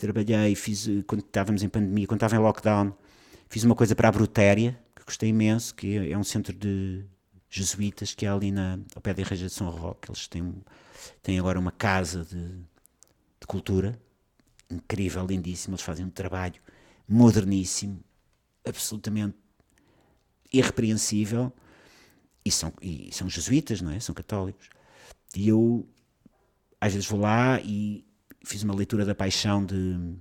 [0.00, 2.92] trabalhei, fiz, eh, quando estávamos em pandemia, quando estava em lockdown,
[3.48, 7.04] fiz uma coisa para a Brutéria, que gostei imenso, que é, é um centro de
[7.48, 10.10] jesuítas que é ali na, ao pé da Igreja de São Roque.
[10.10, 10.54] Eles têm,
[11.22, 14.00] têm agora uma casa de, de cultura
[14.70, 15.74] incrível, lindíssima.
[15.74, 16.60] Eles fazem um trabalho
[17.06, 18.02] moderníssimo,
[18.64, 19.36] absolutamente
[20.52, 21.52] irrepreensível.
[22.42, 24.00] E são, e são jesuítas, não é?
[24.00, 24.70] São católicos.
[25.36, 25.86] E eu,
[26.80, 28.04] às vezes, vou lá e
[28.44, 30.16] fiz uma leitura da paixão de,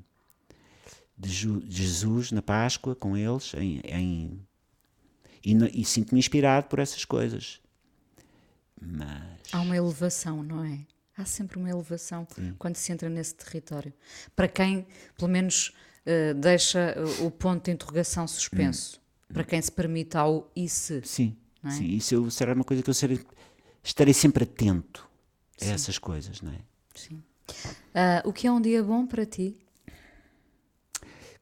[1.17, 1.29] de,
[1.69, 4.47] Jesus na Páscoa com eles em, em
[5.43, 7.61] e, e sinto-me inspirado por essas coisas.
[8.79, 9.39] Mas...
[9.51, 10.79] Há uma elevação, não é?
[11.17, 12.55] Há sempre uma elevação Sim.
[12.57, 13.93] quando se entra nesse território.
[14.35, 15.73] Para quem, pelo menos,
[16.05, 19.01] uh, deixa o ponto de interrogação suspenso.
[19.29, 19.33] Hum.
[19.33, 21.01] Para quem se permite ao e se.
[21.03, 21.69] Sim, é?
[21.71, 21.85] Sim.
[21.87, 23.19] isso eu, será uma coisa que eu serei,
[23.83, 25.07] estarei sempre atento
[25.61, 25.71] a Sim.
[25.71, 26.59] essas coisas, não é?
[26.95, 27.21] Sim.
[27.89, 29.57] Uh, o que é um dia bom para ti?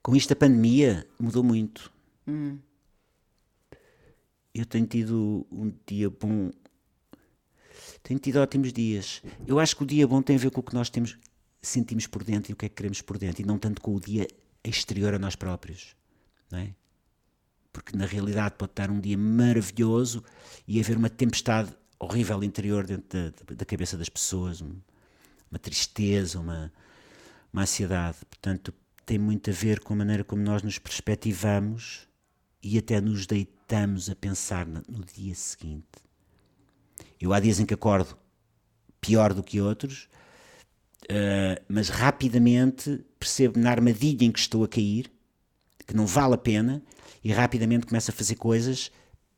[0.01, 1.91] Com isto a pandemia mudou muito.
[2.25, 2.57] Hum.
[4.53, 6.49] Eu tenho tido um dia bom.
[8.01, 9.21] Tenho tido ótimos dias.
[9.45, 11.17] Eu acho que o dia bom tem a ver com o que nós temos,
[11.61, 13.93] sentimos por dentro e o que é que queremos por dentro, e não tanto com
[13.93, 14.25] o dia
[14.63, 15.95] exterior a nós próprios.
[16.49, 16.73] Não é?
[17.73, 20.23] Porque na realidade pode estar um dia maravilhoso
[20.67, 24.61] e haver uma tempestade horrível interior dentro da, da cabeça das pessoas.
[24.61, 24.77] Um,
[25.51, 26.71] uma tristeza, uma,
[27.51, 28.17] uma ansiedade.
[28.29, 28.73] Portanto,
[29.05, 32.07] tem muito a ver com a maneira como nós nos perspectivamos
[32.61, 34.83] e até nos deitamos a pensar no,
[35.15, 35.87] dia seguinte.
[37.19, 38.17] Eu há dias em que acordo
[38.99, 40.09] pior do que outros,
[41.03, 45.11] uh, mas rapidamente percebo na armadilha em que estou a cair
[45.87, 46.83] que não vale a pena
[47.23, 48.91] e rapidamente começo a fazer coisas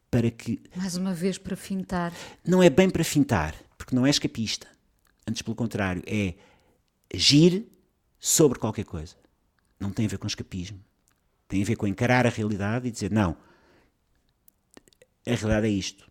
[0.09, 0.59] para que.
[0.75, 2.11] Mais uma vez para fintar.
[2.43, 4.67] Não é bem para fintar, porque não é escapista.
[5.29, 6.33] Antes, pelo contrário, é
[7.13, 7.67] agir
[8.19, 9.15] sobre qualquer coisa.
[9.79, 10.83] Não tem a ver com escapismo.
[11.47, 13.37] Tem a ver com encarar a realidade e dizer: não,
[15.27, 16.09] a realidade é isto.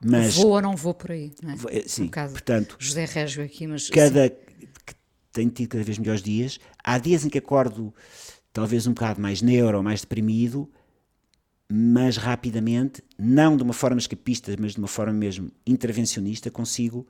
[0.00, 1.82] Mas, vou ou não vou por aí, não é?
[1.88, 4.30] Sim, no caso, portanto, José Régio aqui, mas cada
[5.32, 6.60] tenho tido cada vez melhores dias.
[6.84, 7.92] Há dias em que acordo
[8.52, 10.70] talvez um bocado mais neuro ou mais deprimido,
[11.68, 17.04] mas rapidamente, não de uma forma escapista, mas de uma forma mesmo intervencionista, consigo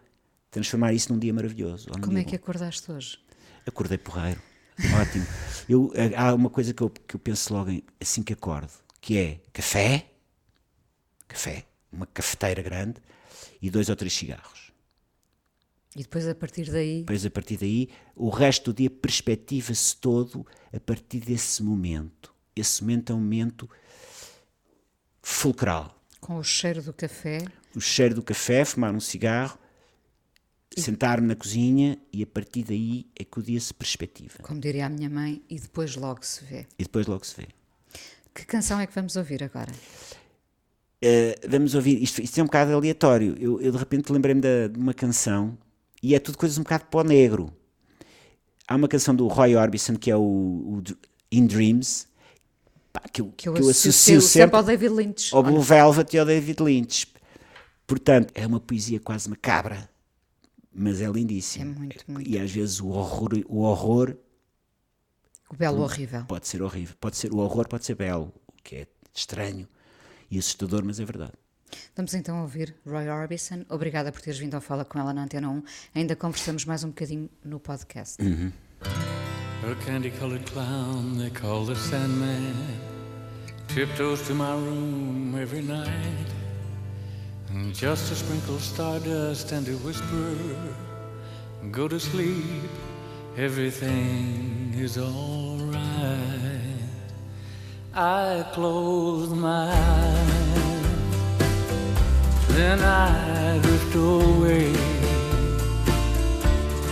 [0.50, 1.88] transformar isso num dia maravilhoso.
[1.90, 3.18] Como dia é que acordaste hoje?
[3.66, 4.40] Acordei porreiro.
[5.00, 5.26] Ótimo.
[5.68, 8.70] Eu, há uma coisa que eu, que eu penso logo em, assim que acordo,
[9.00, 10.10] que é café,
[11.26, 13.00] café, uma cafeteira grande
[13.60, 14.72] e dois ou três cigarros.
[15.96, 17.00] E depois a partir daí?
[17.00, 22.32] Depois a partir daí, o resto do dia perspectiva-se todo a partir desse momento.
[22.54, 23.68] Esse momento é um momento
[25.22, 26.00] fulcral.
[26.20, 27.38] Com o cheiro do café?
[27.74, 29.58] O cheiro do café, fumar um cigarro,
[30.76, 34.38] sentar-me na cozinha e a partir daí é que o dia se perspectiva.
[34.42, 36.66] Como diria a minha mãe, e depois logo se vê.
[36.78, 37.48] E depois logo se vê.
[38.34, 39.72] Que canção é que vamos ouvir agora?
[41.02, 43.36] Uh, vamos ouvir, isto, isto, é um bocado aleatório.
[43.38, 45.56] Eu, eu de repente lembrei-me de, de, uma canção
[46.02, 47.52] e é tudo coisas um bocado pó negro.
[48.66, 50.82] Há uma canção do Roy Orbison que é o, o
[51.32, 52.06] In Dreams,
[52.92, 55.34] pá, que, eu, que eu, que eu associo, associo sempre ao David Lynch.
[55.34, 57.06] Ao Blue Velvet e ao David Lynch.
[57.86, 59.88] Portanto, é uma poesia quase macabra,
[60.78, 61.64] mas é lindíssima.
[61.64, 62.28] É muito, muito.
[62.28, 64.16] E às vezes o horror, o horror
[65.50, 66.24] o belo horrível.
[66.26, 66.94] Pode ser horrível.
[67.00, 69.66] Pode ser, o horror pode ser belo, o que é estranho
[70.30, 71.32] e assustador, mas é verdade.
[71.96, 73.64] Vamos então ouvir Roy Orbison.
[73.68, 75.62] Obrigada por teres vindo ao Fala com ela na Antena 1.
[75.94, 78.22] Ainda conversamos mais um bocadinho no podcast.
[78.22, 78.52] Uhum.
[78.80, 82.54] A candy-colored clown they call the Sandman
[83.66, 86.37] tiptoes to my room every night
[87.72, 90.36] just to sprinkle stardust and to whisper,
[91.70, 92.70] go to sleep,
[93.38, 95.80] everything is alright.
[97.94, 100.66] I close my eyes,
[102.48, 104.68] then I drift away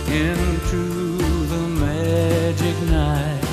[0.09, 1.17] into
[1.53, 3.43] the magic night.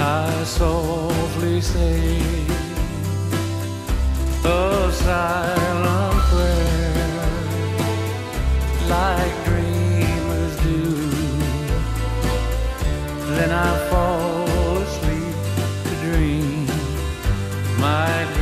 [0.00, 2.51] I softly say
[4.44, 7.28] a silent prayer,
[8.88, 10.82] like dreamers do.
[13.34, 14.42] Then I fall.
[14.82, 15.36] Asleep
[15.84, 16.66] to dream
[17.78, 18.41] my dreams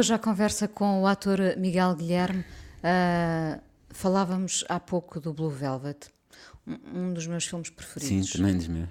[0.00, 2.42] hoje à conversa com o ator Miguel Guilherme.
[2.82, 6.08] Ah, falávamos há pouco do Blue Velvet,
[6.66, 8.32] um, um dos meus filmes Sim, preferidos.
[8.32, 8.88] também dos meus.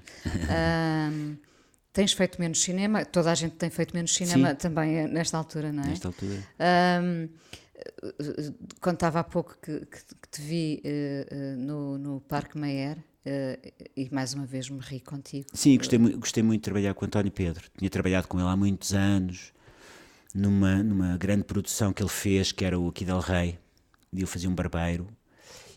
[0.49, 1.09] Ah,
[1.91, 4.55] tens feito menos cinema, toda a gente tem feito menos cinema Sim.
[4.55, 5.87] também eh, nesta altura, não é?
[5.87, 6.43] Nesta altura.
[6.59, 7.29] Eh,
[8.79, 13.57] contava há pouco que, que- que te vi eh, no, no Parque Mayer eh,
[13.97, 15.47] e mais uma vez me ri contigo.
[15.53, 17.63] Sim, gostei, gostei muito de trabalhar com o António Pedro.
[17.77, 19.51] Tinha trabalhado com ele há muitos anos,
[20.33, 23.57] numa, numa grande produção que ele fez, que era o Aqui del Rei,
[24.13, 25.07] e eu fazia um barbeiro.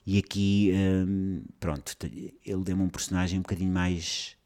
[0.06, 1.96] E aqui, hum, pronto,
[2.44, 4.36] ele deu-me um personagem um bocadinho mais.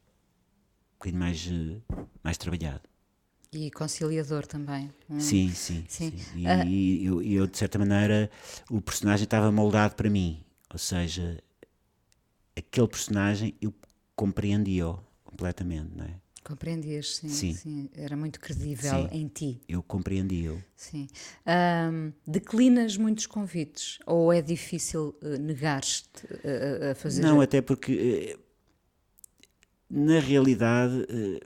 [0.93, 2.81] um bocadinho mais, eh, mais trabalhado.
[3.51, 4.91] E conciliador também.
[5.09, 5.19] Hum.
[5.19, 5.85] Sim, sim.
[5.87, 6.11] Sim.
[6.17, 6.39] sim.
[6.41, 6.65] E, Ah.
[6.65, 8.29] eu, eu, de certa maneira,
[8.69, 10.43] o personagem estava moldado para mim.
[10.71, 11.41] Ou seja,
[12.55, 13.73] aquele personagem eu
[14.15, 16.19] compreendia-o completamente, não é?
[16.47, 17.53] Compreendias, sim, Sim.
[17.53, 17.89] sim.
[17.93, 19.09] Era muito credível Sim.
[19.11, 19.59] em ti.
[19.67, 20.63] Eu compreendia-o.
[20.77, 21.09] Sim.
[21.45, 23.99] Ahm, declinas muitos convites?
[24.05, 27.21] Ou é difícil eh, negar-te a- a, a fazer?
[27.21, 28.39] Não, até porque, eh,
[29.89, 31.45] na realidade, eh,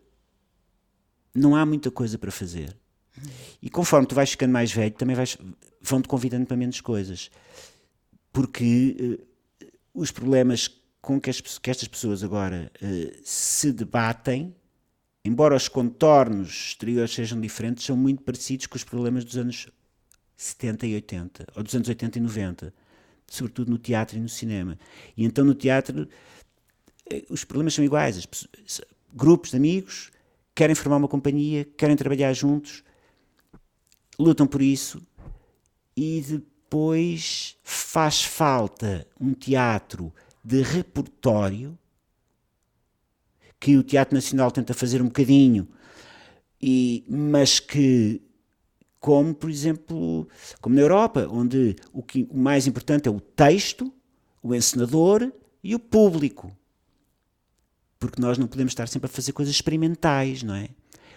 [1.33, 2.77] não há muita coisa para fazer.
[3.59, 5.35] E conforme tu vais ficando mais velho, também vais,
[5.81, 7.31] vão-te convidando para menos coisas.
[8.31, 9.17] Porque
[9.61, 10.69] eh, os problemas
[11.01, 14.55] com que, as, que estas pessoas agora eh, se debatem,
[15.23, 19.67] embora os contornos exteriores sejam diferentes, são muito parecidos com os problemas dos anos
[20.35, 22.73] 70 e 80, ou dos anos 80 e 90,
[23.27, 24.77] sobretudo no teatro e no cinema.
[25.15, 26.07] E então no teatro
[27.11, 28.17] eh, os problemas são iguais.
[28.17, 28.81] As pessoas-
[29.13, 30.09] grupos de amigos
[30.55, 32.83] querem formar uma companhia, querem trabalhar juntos,
[34.17, 35.01] lutam por isso
[35.95, 40.13] e depois faz falta um teatro
[40.43, 41.77] de repertório
[43.61, 45.67] que o Teatro Nacional tenta fazer um bocadinho,
[46.59, 48.19] e, mas que,
[48.99, 50.27] como por exemplo,
[50.59, 53.93] como na Europa, onde o, que, o mais importante é o texto,
[54.41, 55.31] o encenador
[55.63, 56.51] e o público.
[57.99, 60.69] Porque nós não podemos estar sempre a fazer coisas experimentais, não é?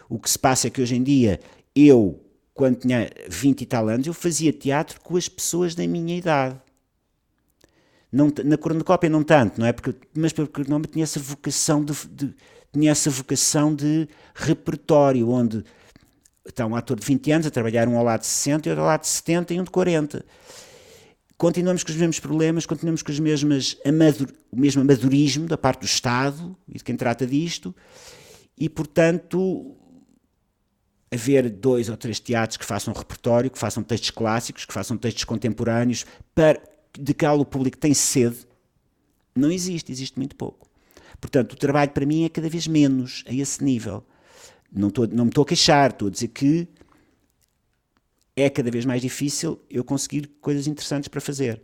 [0.07, 1.41] O que se passa é que hoje em dia,
[1.75, 2.23] eu,
[2.53, 6.61] quando tinha 20 e tal anos, eu fazia teatro com as pessoas da minha idade.
[8.15, 9.73] Não, na cornucópia não tanto, não é?
[9.73, 12.35] Porque, mas porque eu não tinha essa vocação de, de-
[12.73, 15.65] tinha essa vocação de repertório, onde
[16.47, 18.83] está um ator de 20 anos a trabalhar um ao lado de 60 e outro
[18.83, 20.25] ao lado de 70 e um de 40.
[21.37, 25.81] Continuamos com os mesmos problemas, continuamos com as mesmas amador, o mesmo amadorismo da parte
[25.81, 27.75] do Estado e de quem trata disto,
[28.57, 29.77] e portanto
[31.13, 35.25] haver dois ou três teatros que façam repertório, que façam textos clássicos, que façam textos
[35.25, 36.05] contemporâneos,
[36.35, 36.61] para,
[36.99, 38.47] de que o público tem sede,
[39.35, 40.69] não existe, existe muito pouco.
[41.21, 44.05] Portanto, o trabalho para mim é cada vez menos a esse nível.
[44.73, 46.69] Não, estou, não me estou a queixar, estou a dizer que
[48.37, 51.63] é cada vez mais difícil eu conseguir coisas interessantes para fazer.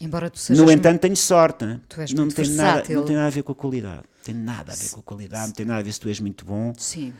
[0.00, 0.62] Embora tu sejas.
[0.62, 1.64] No entanto, tenho sorte.
[1.64, 4.04] não, muito tem nada, não tem nada a ver com a qualidade.
[4.24, 6.20] Tem nada a ver com a qualidade, não tem nada a ver se tu és
[6.20, 6.72] muito bom.
[6.76, 7.12] Sim.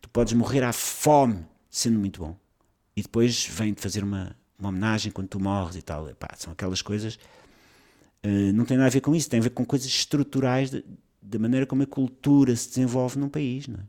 [0.00, 2.36] Tu podes morrer à fome sendo muito bom.
[2.96, 6.08] E depois vem-te fazer uma, uma homenagem quando tu morres e tal.
[6.08, 7.18] Epá, são aquelas coisas.
[8.22, 10.70] eh, não tem nada a ver com isso, tem a ver com coisas estruturais
[11.22, 13.68] da maneira como a cultura se desenvolve num país.
[13.68, 13.82] Não é?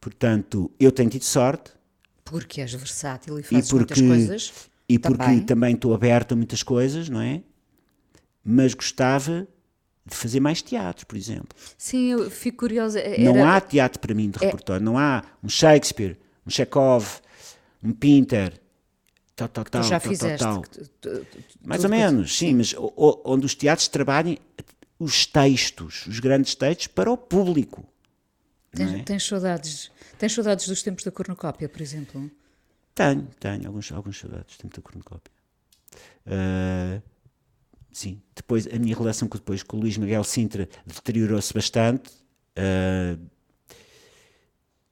[0.00, 1.72] Portanto, eu tenho tido sorte,
[2.24, 4.52] Porque és versátil e e fazes porque, muitas coisas.
[4.88, 5.40] e porque também.
[5.40, 7.42] também estou aberto a muitas coisas, não é?
[8.44, 9.46] Mas gostava
[10.06, 11.48] de fazer mais teatro, por exemplo.
[11.76, 13.00] Sim, eu fico curiosa.
[13.00, 13.22] Era...
[13.22, 17.20] Não há teatro para mim de É- repertório, não há um Shakespeare, um Chekhov,
[17.82, 18.58] um Pinter,
[19.38, 20.44] tal, tal, Tu tal, já fizeste.
[20.70, 22.74] tu- tu- tu- Mais ou menos, sim, mas
[23.24, 24.38] onde os teatros trabalhem
[24.98, 27.86] os textos, os grandes textos para o público.
[28.72, 29.02] Tens, é?
[29.02, 32.30] tens saudades, tens saudades dos tempos da cornucópia, por exemplo?
[32.94, 35.32] Tenho, tenho alguns, alguns saudades, tenho muita cornucópia.
[36.26, 37.00] Ah,
[37.92, 42.10] sim, depois a minha relação com, depois, com o Luís Miguel Sintra deteriorou-se bastante,
[42.56, 43.16] ah,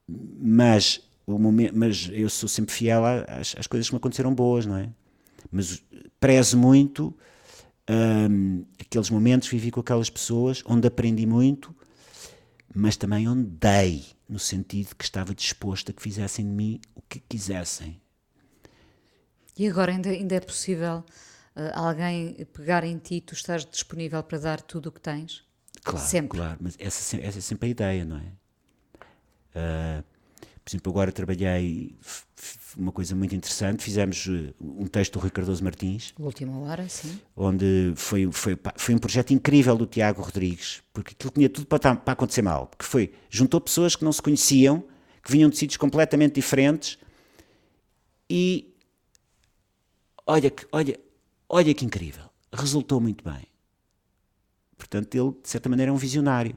[0.09, 4.64] mas, o momento, mas eu sou sempre fiel às, às coisas que me aconteceram boas,
[4.64, 4.89] não é?
[5.51, 5.83] Mas
[6.20, 7.14] prezo muito
[7.89, 11.74] ahm, aqueles momentos que vivi com aquelas pessoas, onde aprendi muito,
[12.74, 17.03] mas também onde dei, no sentido que estava disposto a que fizessem de mim o
[17.09, 18.01] que quisessem.
[19.59, 21.05] E agora ainda, ainda é possível
[21.57, 25.45] eh, alguém pegar em ti, tu estás disponível para dar tudo o que tens?
[25.83, 26.39] Claro, Sempre.
[26.39, 28.33] claro, mas essa, essa é sempre a ideia, não é?
[29.55, 30.05] Ah,
[30.67, 31.95] por exemplo, agora trabalhei
[32.77, 37.21] uma coisa muito interessante, fizemos eh, um texto do Rui Cardoso Martins, Última hora, sim.
[37.37, 41.79] onde foi, foi, foi um projeto incrível do Tiago Rodrigues, porque aquilo tinha tudo para,
[41.79, 44.83] tá- para acontecer mal, porque foi, juntou pessoas que não se conheciam,
[45.23, 46.99] que vinham de sítios completamente diferentes,
[48.29, 48.75] e
[50.27, 50.99] olha que, olha,
[51.49, 53.47] olha que incrível, resultou muito bem.
[54.77, 56.57] Portanto, ele, de certa maneira, é um visionário.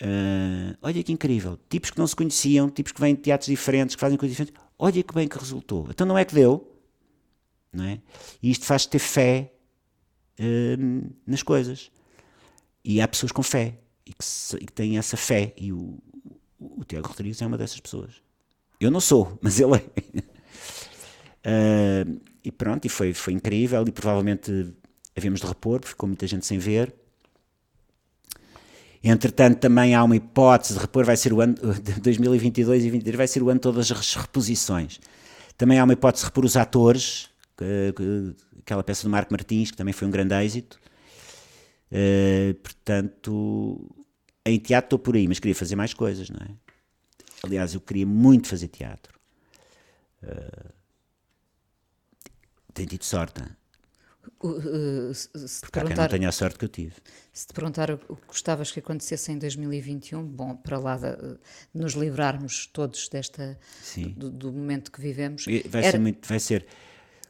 [0.00, 3.96] Ah, olha que incrível, tipos que não se conheciam, tipos que vêm de teatros diferentes,
[3.96, 5.86] que fazem coisas diferentes, olha que bem que resultou.
[5.90, 6.76] Então não é que deu,
[7.72, 8.00] não é?
[8.42, 9.52] E isto faz ter fé
[10.78, 11.90] hum, nas coisas.
[12.84, 15.54] E há pessoas com fé e que, se- e que têm essa fé.
[15.56, 15.98] E o,
[16.60, 18.14] o, o Tiago Rodrigues é uma dessas pessoas.
[18.80, 19.84] Eu não sou, mas ele é.
[21.44, 22.04] Ah,
[22.44, 23.84] e pronto, e foi, foi incrível.
[23.86, 24.74] E provavelmente
[25.16, 26.94] havíamos de repor, porque ficou muita gente sem ver.
[29.10, 33.16] Entretanto, também há uma hipótese de repor, vai ser o ano de 2022 e 2023,
[33.16, 35.00] vai ser o ano de todas as reposições.
[35.56, 39.70] Também há uma hipótese de repor os atores, que, que, aquela peça do Marco Martins,
[39.70, 40.78] que também foi um grande êxito.
[41.90, 43.90] Uh, portanto,
[44.44, 46.50] em teatro estou por aí, mas queria fazer mais coisas, não é?
[47.42, 49.18] Aliás, eu queria muito fazer teatro.
[50.22, 50.68] Uh,
[52.74, 53.40] tenho tido sorte.
[53.40, 53.46] Uh,
[54.46, 56.94] uh, se Porque há quem não tenha a sorte que eu tive.
[57.32, 61.38] Se te perguntar o que gostavas que acontecesse em 2021, bom, para lá de,
[61.74, 63.58] nos livrarmos todos desta
[64.16, 65.44] do, do, momento que vivemos.
[65.68, 65.92] Vai era...
[65.92, 66.66] ser muito, vai ser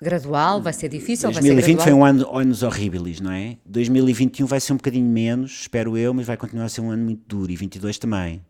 [0.01, 3.59] gradual, vai ser difícil, 2020 vai ser foi um ano anos horríveis, não é?
[3.67, 7.05] 2021 vai ser um bocadinho menos, espero eu, mas vai continuar a ser um ano
[7.05, 8.45] muito duro e 22 também.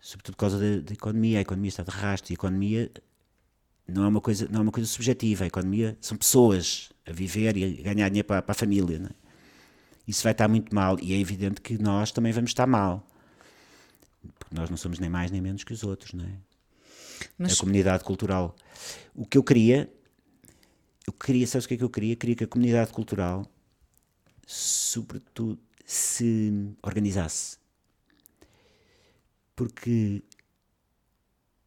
[0.00, 2.90] Sobretudo por causa da, da economia, a economia está de rastro e a economia
[3.86, 7.56] não é uma coisa, não é uma coisa subjetiva, a economia são pessoas a viver
[7.56, 9.28] e a ganhar dinheiro para, para a família, não é?
[10.06, 13.06] Isso vai estar muito mal e é evidente que nós também vamos estar mal.
[14.38, 16.32] Porque nós não somos nem mais nem menos que os outros, não é?
[17.36, 17.52] Mas...
[17.52, 18.56] A comunidade cultural.
[19.14, 19.90] O que eu queria
[21.08, 22.14] eu queria, sabes o que é que eu queria?
[22.14, 23.50] Queria que a comunidade cultural,
[24.46, 26.52] sobretudo, se
[26.82, 27.56] organizasse.
[29.56, 30.22] Porque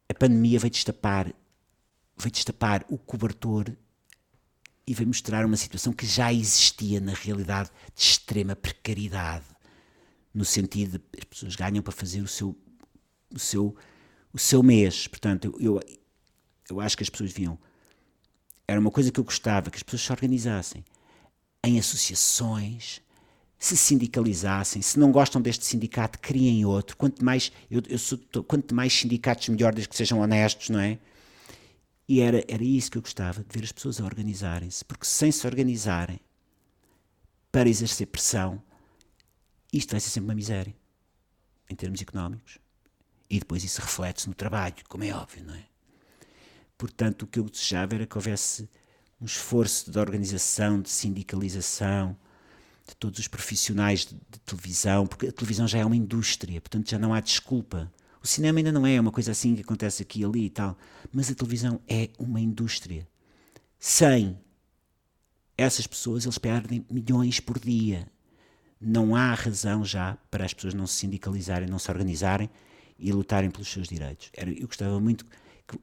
[0.07, 1.33] a pandemia veio destapar,
[2.15, 3.75] veio destapar o cobertor
[4.86, 9.45] e veio mostrar uma situação que já existia na realidade de extrema precariedade,
[10.34, 12.55] no sentido de as pessoas ganham para fazer o seu,
[13.34, 13.75] o seu,
[14.34, 15.07] o seu mês.
[15.07, 15.79] Portanto, eu,
[16.69, 17.57] eu, acho que as pessoas deviam
[18.67, 20.86] era uma coisa que eu gostava, que as pessoas se organizassem
[21.63, 23.01] em associações,
[23.59, 26.97] se sindicalizassem, se não gostam deste sindicato, criem outro.
[26.97, 28.17] Quanto mais, eu, eu sou,
[28.47, 30.97] quanto mais sindicatos, melhor, desde que sejam honestos, não é?
[32.08, 35.32] E era, era isso que eu gostava, de ver as pessoas a organizarem-se, porque sem
[35.32, 36.20] se organizarem
[37.52, 38.62] para exercer pressão,
[39.72, 40.76] isto vai ser sempre uma miséria,
[41.70, 42.58] em termos económicos.
[43.30, 45.66] E depois isso reflete-se no trabalho, como é óbvio, não é?
[46.78, 48.70] Portanto, o que eu desejava era que houvesse
[49.22, 52.18] um esforço de organização, de sindicalização,
[52.88, 56.89] de todos os profissionais de, de, televisão, porque a televisão já é uma indústria, portanto
[56.89, 57.91] já não há desculpa.
[58.24, 60.78] O cinema ainda não é uma coisa assim que acontece aqui e ali e tal,
[61.11, 63.07] mas a televisão é uma indústria.
[63.80, 64.38] Sem
[65.57, 68.07] essas pessoas, eles perdem milhões por dia.
[68.80, 72.49] Não há razão já para as pessoas não se sindicalizarem, não se organizarem
[72.97, 74.32] e lutarem pelos seus direitos.
[74.36, 75.26] Eu gostava muito
[75.67, 75.80] que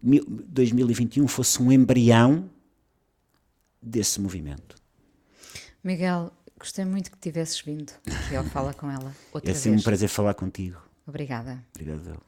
[0.48, 2.48] 2021 fosse um embrião
[3.82, 4.76] desse movimento.
[5.82, 7.92] Miguel, gostei muito que tivesses vindo
[8.36, 9.14] ao Fala com ela.
[9.32, 10.80] Outra é sempre um prazer falar contigo.
[11.06, 11.64] Obrigada.
[11.74, 12.27] Obrigado.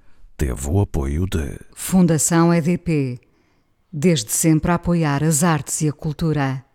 [0.41, 3.19] teve o apoio de Fundação EDP
[3.93, 6.65] desde sempre a apoiar as artes e a cultura.